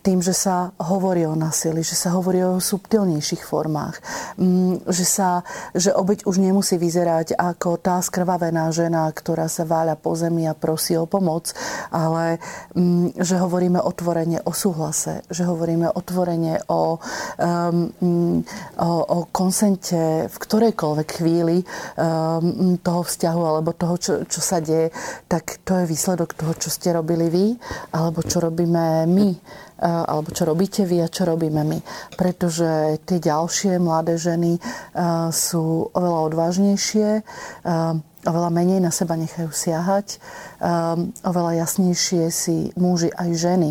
tým, 0.00 0.24
že 0.24 0.32
sa 0.32 0.72
hovorí 0.80 1.24
o 1.28 1.36
násilí, 1.36 1.84
že 1.84 1.96
sa 1.96 2.16
hovorí 2.16 2.40
o 2.44 2.60
subtilnejších 2.60 3.44
formách, 3.44 4.00
mm, 4.40 4.88
že, 4.88 5.04
sa, 5.04 5.44
že 5.76 5.92
obeď 5.92 6.24
už 6.24 6.40
nemusí 6.40 6.80
vyzerať 6.80 7.36
ako 7.36 7.76
tá 7.76 8.00
skrvavená 8.00 8.72
žena, 8.72 9.08
ktorá 9.12 9.46
sa 9.46 9.68
váľa 9.68 10.00
po 10.00 10.16
zemi 10.16 10.48
a 10.48 10.56
prosí 10.56 10.96
o 10.96 11.04
pomoc, 11.04 11.52
ale 11.92 12.40
mm, 12.72 13.20
že 13.20 13.36
hovoríme 13.36 13.80
otvorene 13.80 14.40
o 14.44 14.52
súhlase, 14.56 15.22
že 15.28 15.44
hovoríme 15.44 15.92
otvorene 15.92 16.64
o, 16.72 16.96
um, 16.96 17.92
o, 18.76 18.90
o 19.04 19.18
konsente 19.28 20.26
v 20.26 20.36
ktorejkoľvek 20.36 21.08
chvíli 21.20 21.60
um, 21.60 22.76
toho 22.80 23.02
vzťahu 23.04 23.42
alebo 23.44 23.76
toho, 23.76 23.94
čo, 24.00 24.12
čo 24.24 24.40
sa 24.40 24.64
deje, 24.64 24.88
tak 25.28 25.60
to 25.64 25.76
je 25.80 25.90
výsledok 25.90 26.32
toho, 26.32 26.52
čo 26.56 26.68
ste 26.72 26.96
robili 26.96 27.28
vy 27.28 27.46
alebo 27.92 28.24
čo 28.24 28.40
robíme 28.40 29.04
my 29.06 29.28
alebo 29.80 30.28
čo 30.30 30.44
robíte 30.44 30.84
vy 30.84 31.00
a 31.00 31.08
čo 31.08 31.24
robíme 31.24 31.64
my. 31.64 31.78
Pretože 32.14 33.00
tie 33.08 33.18
ďalšie 33.18 33.80
mladé 33.80 34.20
ženy 34.20 34.60
sú 35.32 35.88
oveľa 35.96 36.20
odvážnejšie, 36.28 37.08
oveľa 38.28 38.50
menej 38.52 38.80
na 38.84 38.92
seba 38.92 39.16
nechajú 39.16 39.48
siahať, 39.48 40.20
um, 40.60 41.08
oveľa 41.24 41.64
jasnejšie 41.64 42.28
si 42.28 42.68
muži 42.76 43.08
aj 43.16 43.30
ženy. 43.32 43.70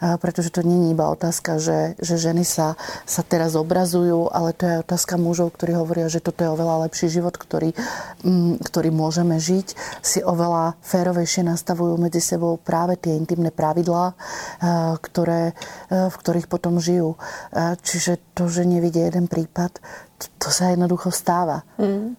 Pretože 0.00 0.48
to 0.48 0.64
nie 0.64 0.88
je 0.88 0.96
iba 0.96 1.12
otázka, 1.12 1.60
že, 1.60 1.92
že 2.00 2.16
ženy 2.16 2.40
sa, 2.40 2.80
sa 3.04 3.20
teraz 3.20 3.52
obrazujú, 3.52 4.32
ale 4.32 4.56
to 4.56 4.64
je 4.64 4.80
otázka 4.80 5.20
mužov, 5.20 5.52
ktorí 5.52 5.76
hovoria, 5.76 6.08
že 6.08 6.24
toto 6.24 6.40
je 6.40 6.48
oveľa 6.48 6.88
lepší 6.88 7.12
život, 7.12 7.36
ktorý, 7.36 7.76
um, 8.24 8.56
ktorý 8.56 8.88
môžeme 8.88 9.36
žiť. 9.36 9.76
Si 10.00 10.24
oveľa 10.24 10.80
férovejšie 10.80 11.44
nastavujú 11.44 12.00
medzi 12.00 12.24
sebou 12.24 12.56
práve 12.56 12.96
tie 12.96 13.12
intimné 13.12 13.52
pravidlá, 13.52 14.16
uh, 14.16 14.96
ktoré, 14.96 15.52
uh, 15.92 16.08
v 16.08 16.16
ktorých 16.16 16.48
potom 16.48 16.80
žijú. 16.80 17.20
Uh, 17.52 17.76
čiže 17.84 18.16
to, 18.32 18.48
že 18.48 18.64
nevidie 18.64 19.04
jeden 19.04 19.28
prípad, 19.28 19.76
to, 20.16 20.26
to 20.40 20.48
sa 20.48 20.72
jednoducho 20.72 21.12
stáva. 21.12 21.68
Mm. 21.76 22.16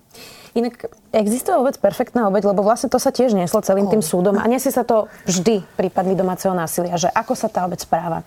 Inak 0.54 1.01
Existuje 1.12 1.52
vôbec 1.52 1.76
perfektná 1.76 2.32
obeď, 2.32 2.56
lebo 2.56 2.64
vlastne 2.64 2.88
to 2.88 2.96
sa 2.96 3.12
tiež 3.12 3.36
nieslo 3.36 3.60
celým 3.60 3.92
tým 3.92 4.00
súdom 4.00 4.40
a 4.40 4.48
nesie 4.48 4.72
sa 4.72 4.88
to 4.88 5.12
vždy 5.28 5.60
prípadmi 5.76 6.16
domáceho 6.16 6.56
násilia, 6.56 6.96
že 6.96 7.12
ako 7.12 7.36
sa 7.36 7.52
tá 7.52 7.68
obeď 7.68 7.84
správa. 7.84 8.24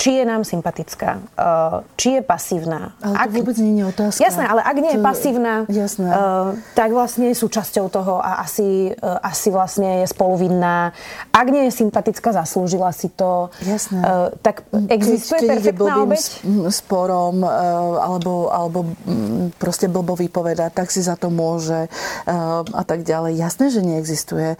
Či 0.00 0.16
je 0.16 0.24
nám 0.24 0.40
sympatická, 0.40 1.20
eh, 1.20 1.84
či 2.00 2.16
je 2.16 2.22
pasívna. 2.24 2.96
Ale 3.04 3.16
ak... 3.20 3.28
to 3.28 3.36
vôbec 3.44 3.58
nie 3.60 3.74
je 3.76 3.84
otázka. 3.84 4.20
Jasné, 4.24 4.44
ale 4.48 4.60
ak 4.64 4.76
nie 4.80 4.92
je 4.96 5.00
pasívna, 5.04 5.54
jasné. 5.68 6.08
Uh, 6.08 6.56
tak 6.72 6.96
vlastne 6.96 7.28
je 7.28 7.36
súčasťou 7.36 7.92
toho 7.92 8.16
a 8.24 8.40
asi, 8.40 8.96
uh, 8.96 9.20
asi 9.20 9.52
vlastne 9.52 10.00
je 10.00 10.06
spoluvinná. 10.08 10.96
Ak 11.36 11.46
nie 11.52 11.68
je 11.68 11.72
sympatická, 11.84 12.32
zaslúžila 12.32 12.96
si 12.96 13.12
to. 13.12 13.52
Jasné. 13.60 14.00
Tak 14.40 14.64
existuje 14.88 15.44
keď, 15.44 15.48
keď 15.48 15.52
perfektná 15.52 15.94
obeď? 16.00 16.22
sporom 16.72 17.44
alebo, 18.00 18.48
alebo 18.48 18.78
proste 19.60 19.86
blbo 19.92 20.16
vypovedať, 20.16 20.72
tak 20.72 20.88
si 20.88 21.04
za 21.04 21.20
to 21.20 21.28
môže 21.28 21.92
a 22.26 22.82
tak 22.86 23.02
ďalej. 23.02 23.38
Jasné, 23.38 23.66
že 23.70 23.80
neexistuje 23.82 24.54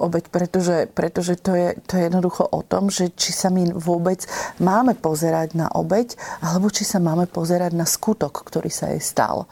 obeď, 0.00 0.24
pretože, 0.32 0.76
pretože 0.92 1.36
to, 1.40 1.52
je, 1.56 1.68
to 1.84 2.00
je 2.00 2.02
jednoducho 2.08 2.44
o 2.46 2.60
tom, 2.64 2.88
že 2.88 3.12
či 3.12 3.32
sa 3.32 3.52
my 3.52 3.72
vôbec 3.76 4.24
máme 4.62 4.96
pozerať 4.96 5.56
na 5.58 5.68
obeď, 5.72 6.16
alebo 6.40 6.72
či 6.72 6.84
sa 6.86 7.02
máme 7.02 7.28
pozerať 7.28 7.72
na 7.76 7.84
skutok, 7.84 8.44
ktorý 8.46 8.70
sa 8.72 8.92
jej 8.92 9.02
stal 9.02 9.48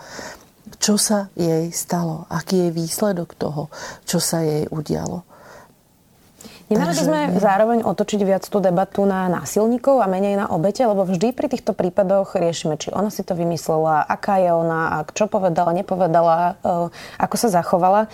čo 0.84 1.00
sa 1.00 1.32
jej 1.32 1.72
stalo, 1.72 2.28
aký 2.28 2.68
je 2.68 2.76
výsledok 2.76 3.32
toho, 3.40 3.72
čo 4.04 4.20
sa 4.20 4.44
jej 4.44 4.68
udialo. 4.68 5.24
Nemali 6.64 6.96
by 6.96 7.04
sme 7.04 7.20
zároveň 7.36 7.78
otočiť 7.84 8.20
viac 8.24 8.44
tú 8.48 8.56
debatu 8.56 9.04
na 9.04 9.28
násilníkov 9.28 10.00
a 10.00 10.08
menej 10.08 10.40
na 10.40 10.46
obete, 10.48 10.80
lebo 10.80 11.04
vždy 11.04 11.36
pri 11.36 11.52
týchto 11.52 11.76
prípadoch 11.76 12.40
riešime, 12.40 12.80
či 12.80 12.88
ona 12.88 13.12
si 13.12 13.20
to 13.20 13.36
vymyslela, 13.36 14.00
aká 14.08 14.40
je 14.40 14.48
ona, 14.48 15.04
čo 15.12 15.28
povedala, 15.28 15.76
nepovedala, 15.76 16.56
eh, 16.64 16.88
ako 17.20 17.36
sa 17.36 17.48
zachovala. 17.52 18.08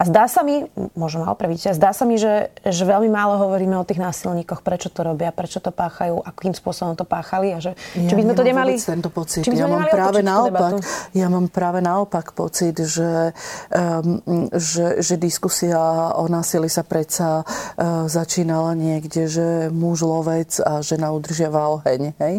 A 0.00 0.02
zdá 0.08 0.26
sa 0.26 0.42
mi, 0.42 0.66
možno 0.96 1.22
ma 1.22 1.30
opraviť, 1.30 1.76
zdá 1.76 1.94
sa 1.94 2.02
mi, 2.02 2.18
že, 2.18 2.50
že 2.66 2.82
veľmi 2.82 3.06
málo 3.12 3.38
hovoríme 3.38 3.76
o 3.78 3.84
tých 3.86 4.02
násilníkoch, 4.02 4.64
prečo 4.64 4.90
to 4.90 5.06
robia, 5.06 5.30
prečo 5.30 5.62
to 5.62 5.70
páchajú, 5.70 6.18
akým 6.24 6.56
spôsobom 6.56 6.98
to 6.98 7.06
páchali 7.06 7.54
a 7.54 7.62
že 7.62 7.78
ja 7.94 8.10
či 8.10 8.14
by 8.18 8.22
sme 8.26 8.34
to 8.34 8.44
nemali... 8.44 8.72
tento 8.80 9.10
pocit. 9.14 9.46
ja 9.46 9.70
mám 9.70 9.86
práve 9.86 10.20
naopak, 10.24 10.72
ja 11.14 11.26
mám 11.30 11.46
práve 11.52 11.80
naopak 11.84 12.34
pocit, 12.34 12.80
že, 12.82 13.30
um, 13.70 14.18
že, 14.56 15.00
že 15.04 15.14
diskusia 15.20 15.78
o 16.18 16.26
násilí 16.26 16.66
sa 16.66 16.82
predsa 16.82 17.42
uh, 17.42 18.10
začínala 18.10 18.74
niekde, 18.74 19.30
že 19.30 19.46
muž 19.70 20.02
lovec 20.02 20.58
a 20.60 20.82
žena 20.82 21.14
udržiava 21.14 21.78
oheň. 21.78 22.16
Hej? 22.18 22.34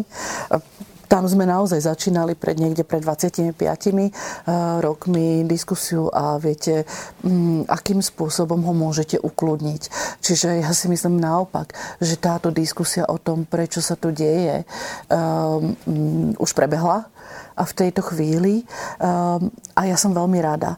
Tam 1.08 1.28
sme 1.28 1.44
naozaj 1.44 1.84
začínali 1.84 2.34
pred 2.34 2.56
niekde 2.56 2.84
pred 2.84 3.04
25 3.04 3.54
eh, 3.54 4.10
rokmi 4.80 5.44
diskusiu 5.44 6.08
a 6.10 6.36
viete, 6.40 6.84
mm, 7.22 7.68
akým 7.68 8.00
spôsobom 8.00 8.60
ho 8.64 8.72
môžete 8.72 9.20
ukludniť. 9.20 9.82
Čiže 10.20 10.64
ja 10.64 10.70
si 10.72 10.88
myslím 10.88 11.20
naopak, 11.20 11.72
že 12.00 12.20
táto 12.20 12.48
diskusia 12.50 13.04
o 13.08 13.20
tom, 13.20 13.44
prečo 13.44 13.84
sa 13.84 13.96
to 13.96 14.10
deje, 14.10 14.64
um, 15.08 15.76
už 16.38 16.50
prebehla 16.56 17.06
a 17.54 17.62
v 17.62 17.72
tejto 17.72 18.02
chvíli 18.02 18.66
um, 18.98 19.48
a 19.76 19.80
ja 19.86 19.96
som 19.96 20.16
veľmi 20.16 20.38
rada, 20.42 20.76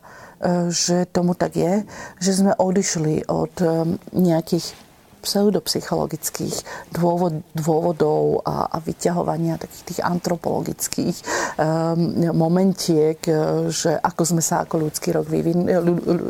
že 0.69 1.09
tomu 1.09 1.33
tak 1.33 1.57
je, 1.57 1.89
že 2.21 2.37
sme 2.37 2.53
odišli 2.53 3.25
od 3.25 3.55
um, 3.65 3.97
nejakých 4.13 4.86
pseudopsychologických 5.27 6.55
dôvod, 6.95 7.43
dôvodov 7.59 8.47
a, 8.47 8.71
a 8.71 8.79
vyťahovania 8.79 9.59
takých 9.59 9.85
tých 9.91 10.01
antropologických 10.07 11.17
um, 11.59 12.31
momentiek, 12.31 13.19
že 13.67 13.99
ako 13.99 14.23
sme 14.23 14.43
sa 14.43 14.63
ako 14.63 14.87
ľudský, 14.87 15.11
rok 15.11 15.27
vyvin, 15.27 15.67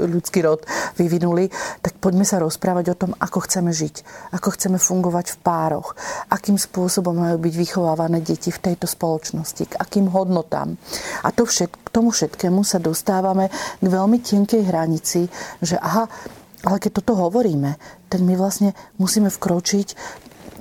ľudský 0.08 0.40
rod 0.40 0.64
vyvinuli, 0.96 1.52
tak 1.84 2.00
poďme 2.00 2.24
sa 2.24 2.40
rozprávať 2.40 2.96
o 2.96 2.98
tom, 2.98 3.12
ako 3.20 3.44
chceme 3.44 3.68
žiť, 3.68 4.02
ako 4.32 4.48
chceme 4.56 4.80
fungovať 4.80 5.36
v 5.36 5.40
pároch, 5.44 5.92
akým 6.32 6.56
spôsobom 6.56 7.12
majú 7.12 7.36
byť 7.42 7.54
vychovávané 7.54 8.24
deti 8.24 8.48
v 8.48 8.62
tejto 8.72 8.88
spoločnosti, 8.88 9.76
k 9.76 9.78
akým 9.78 10.08
hodnotám. 10.08 10.80
A 11.26 11.28
to 11.34 11.44
všet, 11.44 11.68
k 11.68 11.88
tomu 11.92 12.14
všetkému 12.14 12.64
sa 12.64 12.80
dostávame 12.80 13.52
k 13.82 13.86
veľmi 13.86 14.22
tenkej 14.22 14.62
hranici, 14.64 15.28
že 15.60 15.76
aha, 15.76 16.08
ale 16.64 16.80
keď 16.80 17.02
toto 17.02 17.18
hovoríme, 17.18 17.76
tak 18.08 18.24
my 18.24 18.38
vlastne 18.38 18.72
musíme 18.96 19.28
vkročiť 19.28 19.88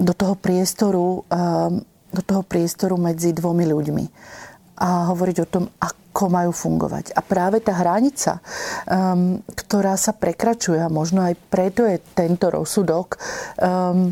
do 0.02 0.12
toho 0.12 0.36
priestoru, 0.36 1.24
ehm, 1.32 1.86
do 2.12 2.22
toho 2.24 2.44
priestoru 2.44 3.00
medzi 3.00 3.32
dvomi 3.32 3.64
ľuďmi 3.64 4.06
a 4.76 5.08
hovoriť 5.12 5.38
o 5.40 5.48
tom, 5.48 5.64
ako 5.80 6.28
majú 6.28 6.52
fungovať. 6.52 7.16
A 7.16 7.24
práve 7.24 7.64
tá 7.64 7.76
hranica, 7.80 8.44
um, 8.88 9.40
ktorá 9.56 9.96
sa 9.96 10.12
prekračuje, 10.12 10.80
a 10.84 10.92
možno 10.92 11.24
aj 11.24 11.36
preto 11.48 11.88
je 11.88 12.00
tento 12.12 12.52
rozsudok 12.52 13.16
um, 13.60 14.12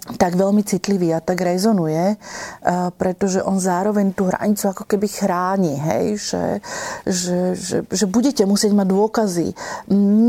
tak 0.00 0.34
veľmi 0.34 0.64
citlivý 0.64 1.12
a 1.12 1.20
tak 1.20 1.44
rezonuje, 1.44 2.16
pretože 2.96 3.44
on 3.44 3.60
zároveň 3.60 4.16
tú 4.16 4.32
hranicu 4.32 4.72
ako 4.72 4.84
keby 4.88 5.06
chráni, 5.06 5.76
hej, 5.76 6.06
že, 6.16 6.44
že, 7.04 7.38
že, 7.54 7.76
že 7.84 8.04
budete 8.08 8.42
musieť 8.48 8.72
mať 8.72 8.88
dôkazy. 8.88 9.48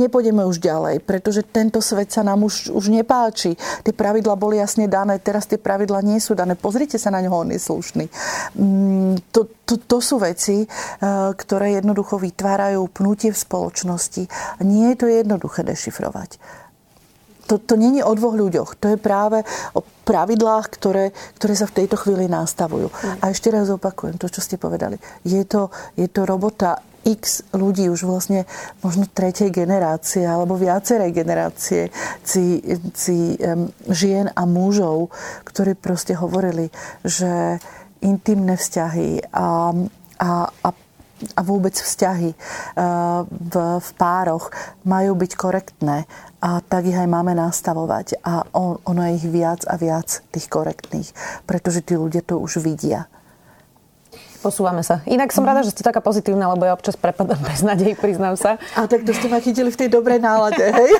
Nepôjdeme 0.01 0.43
už 0.43 0.59
ďalej, 0.59 0.99
pretože 1.07 1.41
tento 1.47 1.79
svet 1.79 2.11
sa 2.11 2.21
nám 2.21 2.43
už, 2.43 2.69
už 2.75 2.91
nepáči. 2.91 3.55
Tie 3.81 3.95
pravidla 3.95 4.35
boli 4.35 4.59
jasne 4.59 4.91
dané, 4.91 5.17
teraz 5.23 5.47
tie 5.47 5.57
pravidla 5.57 6.03
nie 6.03 6.19
sú 6.19 6.35
dané. 6.35 6.59
Pozrite 6.59 6.99
sa 6.99 7.09
na 7.09 7.23
ňo, 7.23 7.31
on 7.31 7.55
je 7.55 7.59
slušný. 7.59 8.05
Mm, 8.59 9.23
to, 9.31 9.47
to, 9.63 9.79
to 9.79 9.97
sú 10.03 10.19
veci, 10.19 10.67
ktoré 11.35 11.79
jednoducho 11.79 12.19
vytvárajú 12.19 12.91
pnutie 12.91 13.31
v 13.31 13.39
spoločnosti. 13.39 14.27
Nie 14.67 14.93
je 14.93 14.99
to 14.99 15.07
jednoduché 15.07 15.63
dešifrovať 15.63 16.61
to, 17.51 17.59
to 17.59 17.75
není 17.75 17.99
o 17.99 18.15
dvoch 18.15 18.31
ľuďoch. 18.39 18.79
To 18.79 18.95
je 18.95 18.97
práve 18.97 19.43
o 19.75 19.83
pravidlách, 20.07 20.71
ktoré, 20.71 21.11
ktoré 21.35 21.53
sa 21.59 21.67
v 21.67 21.83
tejto 21.83 21.99
chvíli 21.99 22.31
nastavujú. 22.31 22.87
Mm. 22.87 23.19
A 23.19 23.23
ešte 23.35 23.51
raz 23.51 23.67
opakujem 23.67 24.15
to, 24.15 24.31
čo 24.31 24.39
ste 24.39 24.55
povedali. 24.55 24.95
Je 25.27 25.43
to, 25.43 25.67
je 25.99 26.07
to 26.07 26.23
robota 26.23 26.79
x 27.01 27.41
ľudí 27.51 27.89
už 27.89 28.05
vlastne 28.05 28.45
možno 28.85 29.09
tretej 29.09 29.49
generácie 29.49 30.21
alebo 30.21 30.53
viacerej 30.53 31.09
generácie 31.09 31.89
ci, 32.21 32.61
ci 32.93 33.33
um, 33.41 33.73
žien 33.89 34.29
a 34.29 34.45
mužov, 34.45 35.09
ktorí 35.41 35.73
proste 35.73 36.13
hovorili, 36.13 36.69
že 37.01 37.57
intimné 38.05 38.53
vzťahy 38.53 39.33
a, 39.33 39.73
a, 40.21 40.29
a 40.45 40.69
a 41.37 41.41
vôbec 41.45 41.73
vzťahy 41.77 42.33
v, 43.29 43.55
v 43.77 43.89
pároch 43.97 44.49
majú 44.83 45.13
byť 45.17 45.31
korektné 45.37 46.09
a 46.41 46.57
tak 46.65 46.89
ich 46.89 46.97
aj 46.97 47.05
máme 47.05 47.37
nastavovať. 47.37 48.21
A 48.25 48.49
on, 48.57 48.81
ono 48.81 49.01
je 49.05 49.21
ich 49.21 49.27
viac 49.29 49.61
a 49.69 49.77
viac 49.77 50.25
tých 50.33 50.49
korektných, 50.49 51.13
pretože 51.45 51.85
tí 51.85 51.93
ľudia 51.93 52.25
to 52.25 52.41
už 52.41 52.65
vidia. 52.65 53.05
Posúvame 54.41 54.81
sa. 54.81 55.05
Inak 55.05 55.29
som 55.29 55.45
rada, 55.45 55.61
že 55.61 55.69
ste 55.69 55.85
taká 55.85 56.01
pozitívna, 56.01 56.49
lebo 56.49 56.65
ja 56.65 56.73
občas 56.73 56.97
prepadám 56.97 57.37
bez 57.49 57.61
nadej, 57.61 57.93
priznám 57.93 58.33
sa. 58.33 58.57
A 58.73 58.89
tak 58.89 59.05
to 59.05 59.13
ste 59.13 59.29
ma 59.29 59.37
chytili 59.37 59.69
v 59.69 59.77
tej 59.77 59.89
dobrej 59.93 60.17
nálade, 60.17 60.57
hej? 60.57 60.91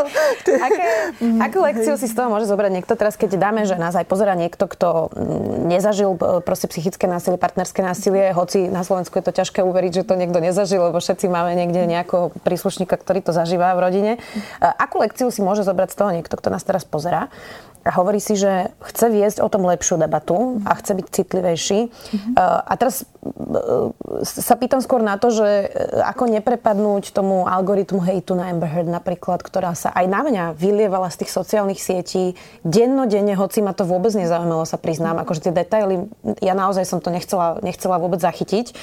Aké, 0.68 1.16
mm, 1.24 1.40
akú 1.40 1.64
lekciu 1.64 1.96
si 1.96 2.04
z 2.04 2.14
toho 2.14 2.28
môže 2.28 2.44
zobrať 2.44 2.70
niekto 2.76 2.92
teraz, 3.00 3.16
keď 3.16 3.40
dáme, 3.40 3.64
že 3.64 3.80
nás 3.80 3.96
aj 3.96 4.04
pozera 4.04 4.36
niekto, 4.36 4.68
kto 4.68 5.08
mm, 5.16 5.72
nezažil 5.72 6.12
e, 6.20 6.44
proste 6.44 6.68
psychické 6.68 7.08
násilie, 7.08 7.40
partnerské 7.40 7.80
násilie, 7.80 8.36
hoci 8.36 8.68
na 8.68 8.84
Slovensku 8.84 9.16
je 9.16 9.24
to 9.24 9.32
ťažké 9.32 9.64
uveriť, 9.64 10.04
že 10.04 10.06
to 10.06 10.20
niekto 10.20 10.36
nezažil, 10.36 10.92
lebo 10.92 11.00
všetci 11.00 11.26
máme 11.32 11.56
niekde 11.56 11.88
nejakého 11.88 12.36
príslušníka, 12.44 13.00
ktorý 13.00 13.24
to 13.24 13.32
zažíva 13.32 13.72
v 13.72 13.80
rodine. 13.80 14.12
Akú 14.60 15.00
lekciu 15.00 15.32
si 15.32 15.40
môže 15.40 15.64
zobrať 15.64 15.88
z 15.92 15.96
toho 15.96 16.10
niekto, 16.12 16.34
kto 16.36 16.52
nás 16.52 16.60
teraz 16.60 16.84
pozera? 16.84 17.32
A 17.80 17.90
hovorí 17.96 18.20
si, 18.20 18.36
že 18.36 18.68
chce 18.84 19.08
viesť 19.08 19.38
o 19.40 19.48
tom 19.48 19.64
lepšiu 19.64 19.96
debatu 19.96 20.60
a 20.68 20.76
chce 20.76 20.92
byť 21.00 21.06
citlivejší. 21.08 21.80
Mm-hmm. 21.88 22.34
A 22.40 22.72
teraz 22.76 23.02
e, 23.02 23.04
sa 24.20 24.54
pýtam 24.60 24.84
skôr 24.84 25.00
na 25.00 25.16
to, 25.16 25.32
že 25.32 25.48
e, 25.48 25.66
ako 26.04 26.28
neprepadnúť 26.28 27.16
tomu 27.16 27.48
algoritmu 27.48 28.04
hejtu 28.04 28.36
na 28.36 28.52
Amber 28.52 28.68
Heard 28.68 28.92
napríklad, 28.92 29.40
ktorá 29.40 29.72
sa 29.72 29.96
aj 29.96 30.06
na 30.12 30.20
mňa 30.20 30.44
vylievala 30.60 31.08
z 31.08 31.24
tých 31.24 31.32
sociálnych 31.32 31.80
sietí 31.80 32.36
dennodenne, 32.68 33.32
hoci 33.32 33.64
ma 33.64 33.72
to 33.72 33.88
vôbec 33.88 34.12
nezaujímalo, 34.12 34.68
sa 34.68 34.76
priznám. 34.76 35.16
Akože 35.24 35.48
tie 35.48 35.54
detaily, 35.56 36.04
ja 36.44 36.52
naozaj 36.52 36.84
som 36.84 37.00
to 37.00 37.08
nechcela, 37.08 37.64
nechcela 37.64 37.96
vôbec 37.96 38.20
zachytiť. 38.20 38.76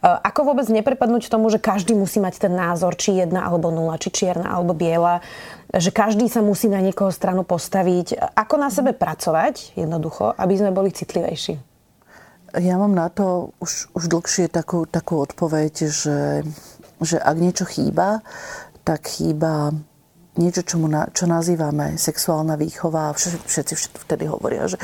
Ako 0.00 0.48
vôbec 0.48 0.64
neprepadnúť 0.66 1.28
tomu, 1.28 1.52
že 1.52 1.60
každý 1.60 1.92
musí 1.92 2.18
mať 2.24 2.48
ten 2.48 2.56
názor, 2.56 2.96
či 2.96 3.20
jedna 3.20 3.46
alebo 3.46 3.68
nula, 3.68 4.00
či 4.00 4.08
čierna 4.10 4.48
alebo 4.48 4.72
biela 4.72 5.20
že 5.70 5.94
každý 5.94 6.26
sa 6.26 6.42
musí 6.42 6.66
na 6.66 6.82
niekoho 6.82 7.14
stranu 7.14 7.46
postaviť. 7.46 8.34
Ako 8.34 8.58
na 8.58 8.70
sebe 8.74 8.90
pracovať 8.90 9.78
jednoducho, 9.78 10.34
aby 10.34 10.54
sme 10.58 10.74
boli 10.74 10.90
citlivejší? 10.90 11.54
Ja 12.58 12.82
mám 12.82 12.98
na 12.98 13.06
to 13.06 13.54
už, 13.62 13.94
už 13.94 14.10
dlhšie 14.10 14.50
takú, 14.50 14.82
takú 14.82 15.22
odpoveď, 15.22 15.86
že, 15.86 16.42
že 16.98 17.16
ak 17.22 17.36
niečo 17.38 17.62
chýba, 17.62 18.26
tak 18.82 19.06
chýba 19.06 19.70
niečo, 20.34 20.66
čo, 20.66 20.82
mu 20.82 20.90
na, 20.90 21.06
čo 21.14 21.30
nazývame 21.30 21.94
sexuálna 21.94 22.58
výchova. 22.58 23.14
Všetci, 23.14 23.46
všetci 23.46 23.74
vtedy 24.02 24.26
hovoria, 24.26 24.66
že 24.66 24.82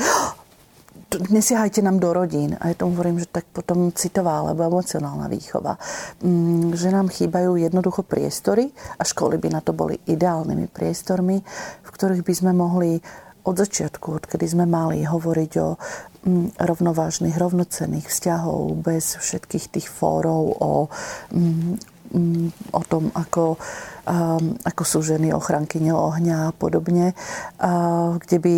nesiahajte 1.19 1.81
nám 1.81 1.97
do 1.97 2.13
rodín. 2.13 2.55
A 2.61 2.71
ja 2.71 2.75
tomu 2.77 2.93
hovorím, 2.97 3.21
že 3.21 3.29
tak 3.29 3.49
potom 3.49 3.89
citová 3.93 4.41
alebo 4.41 4.65
emocionálna 4.65 5.27
výchova. 5.27 5.77
Mm, 6.21 6.77
že 6.77 6.93
nám 6.93 7.09
chýbajú 7.09 7.57
jednoducho 7.57 8.05
priestory 8.05 8.69
a 8.97 9.03
školy 9.03 9.41
by 9.41 9.57
na 9.57 9.61
to 9.61 9.73
boli 9.73 9.97
ideálnymi 10.05 10.69
priestormi, 10.69 11.41
v 11.83 11.89
ktorých 11.89 12.23
by 12.23 12.33
sme 12.33 12.51
mohli 12.53 13.01
od 13.47 13.55
začiatku, 13.55 14.11
odkedy 14.11 14.43
sme 14.43 14.67
mali 14.67 15.07
hovoriť 15.07 15.51
o 15.63 15.79
mm, 16.27 16.59
rovnovážnych, 16.59 17.39
rovnocenných 17.39 18.11
vzťahov 18.11 18.83
bez 18.83 19.15
všetkých 19.23 19.65
tých 19.71 19.87
fórov 19.87 20.43
o, 20.59 20.71
mm, 21.31 21.79
o 22.71 22.81
tom, 22.87 23.11
ako, 23.11 23.59
ako 24.63 24.83
sú 24.87 24.99
ženy 25.03 25.35
ochranky 25.35 25.79
ohňa 25.83 26.51
a 26.51 26.55
podobne, 26.55 27.11
kde 28.15 28.37
by 28.39 28.55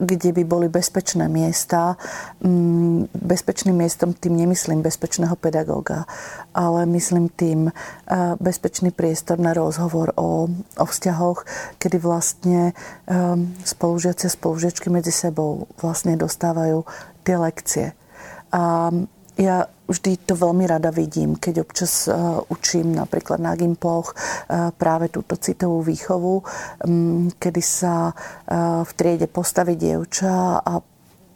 kde 0.00 0.32
by 0.32 0.42
boli 0.48 0.66
bezpečné 0.72 1.28
miesta. 1.28 2.00
Mm, 2.40 3.12
bezpečným 3.12 3.76
miestom 3.76 4.16
tým 4.16 4.36
nemyslím 4.36 4.80
bezpečného 4.80 5.36
pedagóga, 5.36 6.08
ale 6.56 6.88
myslím 6.88 7.28
tým 7.28 7.68
e, 7.68 7.72
bezpečný 8.40 8.90
priestor 8.90 9.36
na 9.36 9.52
rozhovor 9.52 10.16
o, 10.16 10.48
o 10.80 10.84
vzťahoch, 10.88 11.44
kedy 11.76 12.00
vlastne 12.00 12.72
spolužiaci 13.64 14.24
a 14.26 14.34
spolužiačky 14.34 14.88
medzi 14.88 15.12
sebou 15.12 15.68
vlastne 15.82 16.16
dostávajú 16.16 16.86
tie 17.26 17.36
lekcie. 17.36 17.86
A 18.50 18.90
ja 19.38 19.66
vždy 19.90 20.22
to 20.22 20.38
veľmi 20.38 20.70
rada 20.70 20.94
vidím, 20.94 21.34
keď 21.34 21.66
občas 21.66 22.06
uh, 22.06 22.38
učím 22.46 22.94
napríklad 22.94 23.42
na 23.42 23.58
Gimploch 23.58 24.14
uh, 24.14 24.70
práve 24.74 25.10
túto 25.10 25.34
citovú 25.34 25.82
výchovu, 25.82 26.42
um, 26.86 27.26
kedy 27.34 27.62
sa 27.62 28.14
uh, 28.14 28.86
v 28.86 28.90
triede 28.94 29.26
postaví 29.26 29.74
dievča 29.74 30.62
a 30.62 30.78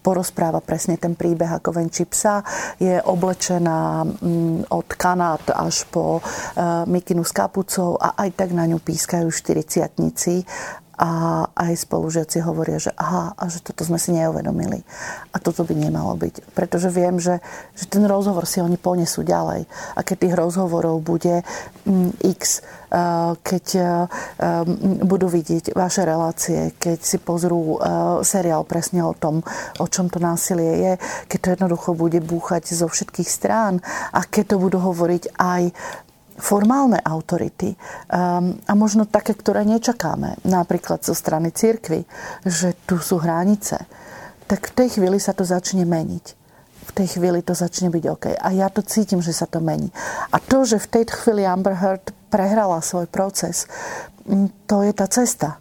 porozpráva 0.04 0.61
presne 0.61 1.00
ten 1.00 1.16
príbeh 1.16 1.48
ako 1.48 1.80
venčí 1.80 2.04
psa. 2.04 2.44
Je 2.76 3.00
oblečená 3.00 4.04
um, 4.04 4.61
od 4.68 4.88
kanát 5.00 5.40
až 5.48 5.88
po 5.88 6.20
mikinu 6.85 7.24
s 7.24 7.33
kapucou 7.33 7.96
a 7.96 8.12
aj 8.20 8.37
tak 8.37 8.52
na 8.52 8.68
ňu 8.68 8.85
pískajú 8.85 9.33
štyriciatnici 9.33 10.44
a 10.94 11.42
aj 11.50 11.87
spolužiaci 11.87 12.38
hovoria, 12.46 12.78
že 12.78 12.94
aha, 12.94 13.35
a 13.35 13.42
že 13.50 13.59
toto 13.59 13.83
sme 13.83 13.98
si 13.98 14.14
neuvedomili. 14.14 14.87
A 15.35 15.42
toto 15.42 15.66
by 15.66 15.74
nemalo 15.74 16.14
byť. 16.14 16.54
Pretože 16.54 16.88
viem, 16.90 17.18
že, 17.18 17.42
že 17.74 17.90
ten 17.90 18.07
rozhovor 18.07 18.46
si 18.46 18.62
oni 18.62 18.78
ponesú 18.78 19.26
ďalej. 19.26 19.66
A 19.98 20.00
keď 20.07 20.16
tých 20.26 20.35
rozhovorov 20.38 21.02
bude 21.02 21.42
mm, 21.87 22.22
x, 22.22 22.62
uh, 22.94 23.35
keď 23.42 23.66
uh, 23.74 23.87
um, 24.62 25.02
budú 25.02 25.26
vidieť 25.26 25.74
vaše 25.74 26.07
relácie, 26.07 26.78
keď 26.78 26.98
si 27.02 27.18
pozrú 27.18 27.76
uh, 27.76 27.78
seriál 28.22 28.62
presne 28.62 29.02
o 29.02 29.14
tom, 29.18 29.42
o 29.83 29.87
čom 29.90 30.07
to 30.07 30.22
násilie 30.22 30.72
je, 30.78 30.92
keď 31.26 31.38
to 31.42 31.48
jednoducho 31.59 31.90
bude 31.98 32.22
búchať 32.22 32.70
zo 32.70 32.87
všetkých 32.87 33.26
strán 33.26 33.83
a 34.14 34.22
keď 34.22 34.54
to 34.54 34.57
budú 34.62 34.78
hovoriť 34.78 35.35
aj 35.35 35.62
formálne 36.38 36.99
autority 36.99 37.75
um, 37.75 38.59
a 38.66 38.73
možno 38.75 39.07
také, 39.07 39.35
ktoré 39.38 39.62
nečakáme, 39.62 40.42
napríklad 40.42 41.03
zo 41.07 41.14
strany 41.14 41.55
cirkvy, 41.55 42.03
že 42.42 42.75
tu 42.87 42.99
sú 42.99 43.23
hranice, 43.23 43.79
tak 44.51 44.75
v 44.75 44.85
tej 44.85 44.88
chvíli 44.99 45.18
sa 45.23 45.33
to 45.33 45.47
začne 45.47 45.87
meniť. 45.87 46.27
V 46.85 46.90
tej 46.92 47.16
chvíli 47.16 47.40
to 47.40 47.57
začne 47.57 47.88
byť 47.88 48.05
OK. 48.12 48.27
A 48.37 48.49
ja 48.53 48.68
to 48.68 48.85
cítim, 48.85 49.25
že 49.25 49.33
sa 49.33 49.49
to 49.49 49.59
mení. 49.59 49.88
A 50.31 50.37
to, 50.37 50.68
že 50.68 50.77
v 50.77 50.90
tej 51.01 51.05
chvíli 51.11 51.49
Amber 51.49 51.75
Heard 51.75 52.12
prehrala 52.29 52.85
svoj 52.85 53.09
proces, 53.09 53.64
to 54.68 54.77
je 54.85 54.92
tá 54.92 55.09
cesta. 55.09 55.59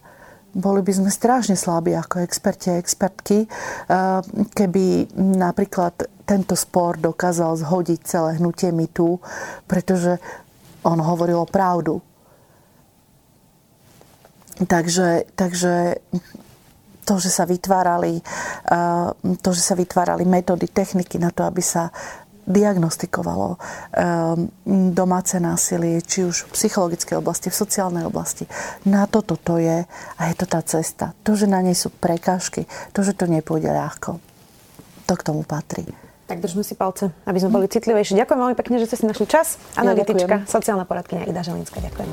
Boli 0.54 0.86
by 0.86 0.94
sme 0.94 1.10
strašne 1.10 1.58
slabí 1.58 1.98
ako 1.98 2.22
experti 2.22 2.70
a 2.70 2.78
expertky, 2.78 3.50
uh, 3.50 4.22
keby 4.54 5.10
napríklad 5.18 6.06
tento 6.24 6.56
spor 6.56 7.02
dokázal 7.02 7.58
zhodiť 7.66 8.00
celé 8.06 8.38
hnutie 8.38 8.70
mi 8.70 8.86
tu, 8.88 9.18
pretože 9.66 10.22
on 10.84 11.00
hovoril 11.00 11.48
pravdu. 11.48 12.02
Takže, 14.54 15.34
takže 15.34 15.98
to, 17.04 17.20
že 17.20 17.30
sa 17.30 17.44
vytvárali, 17.44 18.22
eh, 18.72 19.10
to, 19.44 19.50
že 19.52 19.62
sa 19.62 19.76
vytvárali 19.76 20.24
metódy, 20.24 20.72
techniky 20.72 21.20
na 21.20 21.34
to, 21.34 21.44
aby 21.44 21.60
sa 21.60 21.92
diagnostikovalo 22.44 23.56
eh, 23.56 24.36
domáce 24.92 25.40
násilie, 25.40 26.04
či 26.04 26.28
už 26.28 26.52
v 26.52 26.54
psychologickej 26.56 27.16
oblasti, 27.20 27.48
v 27.48 27.60
sociálnej 27.60 28.04
oblasti. 28.08 28.48
Na 28.88 29.08
toto 29.08 29.40
to 29.40 29.60
je 29.60 29.84
a 29.90 30.22
je 30.28 30.36
to 30.36 30.46
tá 30.48 30.60
cesta. 30.64 31.16
To, 31.24 31.36
že 31.36 31.48
na 31.48 31.64
nej 31.64 31.76
sú 31.76 31.92
prekážky, 31.92 32.68
to, 32.92 33.04
že 33.04 33.16
to 33.16 33.28
nepôjde 33.28 33.72
ľahko, 33.72 34.20
to 35.08 35.14
k 35.16 35.26
tomu 35.26 35.44
patrí. 35.48 36.03
Tak 36.34 36.42
držme 36.42 36.66
si 36.66 36.74
palce, 36.74 37.14
aby 37.30 37.38
sme 37.38 37.54
boli 37.54 37.70
citlivejší. 37.70 38.18
Ďakujem 38.18 38.40
veľmi 38.42 38.58
pekne, 38.58 38.82
že 38.82 38.90
ste 38.90 38.98
si 38.98 39.06
našli 39.06 39.30
čas. 39.30 39.62
Analytička, 39.78 40.42
ja 40.42 40.50
sociálna 40.50 40.82
poradkynia 40.82 41.30
Ida 41.30 41.46
Želinská. 41.46 41.78
Ďakujem. 41.78 42.10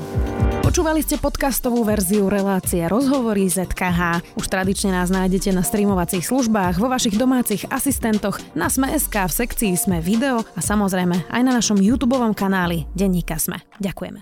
Počúvali 0.61 1.01
ste 1.01 1.17
podcastovú 1.17 1.81
verziu 1.81 2.29
relácie 2.29 2.85
Rozhovory 2.85 3.49
ZKH. 3.49 4.21
Už 4.37 4.45
tradične 4.45 4.93
nás 4.93 5.09
nájdete 5.09 5.49
na 5.57 5.65
streamovacích 5.65 6.21
službách, 6.21 6.77
vo 6.77 6.85
vašich 6.85 7.17
domácich 7.17 7.65
asistentoch, 7.73 8.37
na 8.53 8.69
Sme.sk, 8.69 9.09
v 9.25 9.33
sekcii 9.33 9.73
Sme 9.73 10.05
video 10.05 10.45
a 10.53 10.61
samozrejme 10.61 11.25
aj 11.33 11.41
na 11.41 11.57
našom 11.57 11.81
YouTube 11.81 12.13
kanáli 12.37 12.85
Denníka 12.93 13.41
Sme. 13.41 13.57
Ďakujeme. 13.81 14.21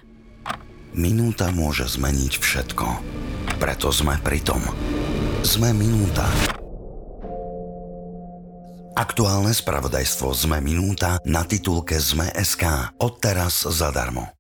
Minúta 0.96 1.52
môže 1.52 1.92
zmeniť 1.92 2.34
všetko. 2.40 2.88
Preto 3.60 3.92
sme 3.92 4.16
pri 4.24 4.40
tom. 4.48 4.64
Sme 5.44 5.76
minúta. 5.76 6.24
Aktuálne 8.96 9.54
spravodajstvo 9.54 10.34
ZME 10.34 10.64
Minúta 10.64 11.22
na 11.28 11.46
titulke 11.46 12.00
ZME.sk. 12.00 12.96
Odteraz 12.98 13.68
zadarmo. 13.68 14.39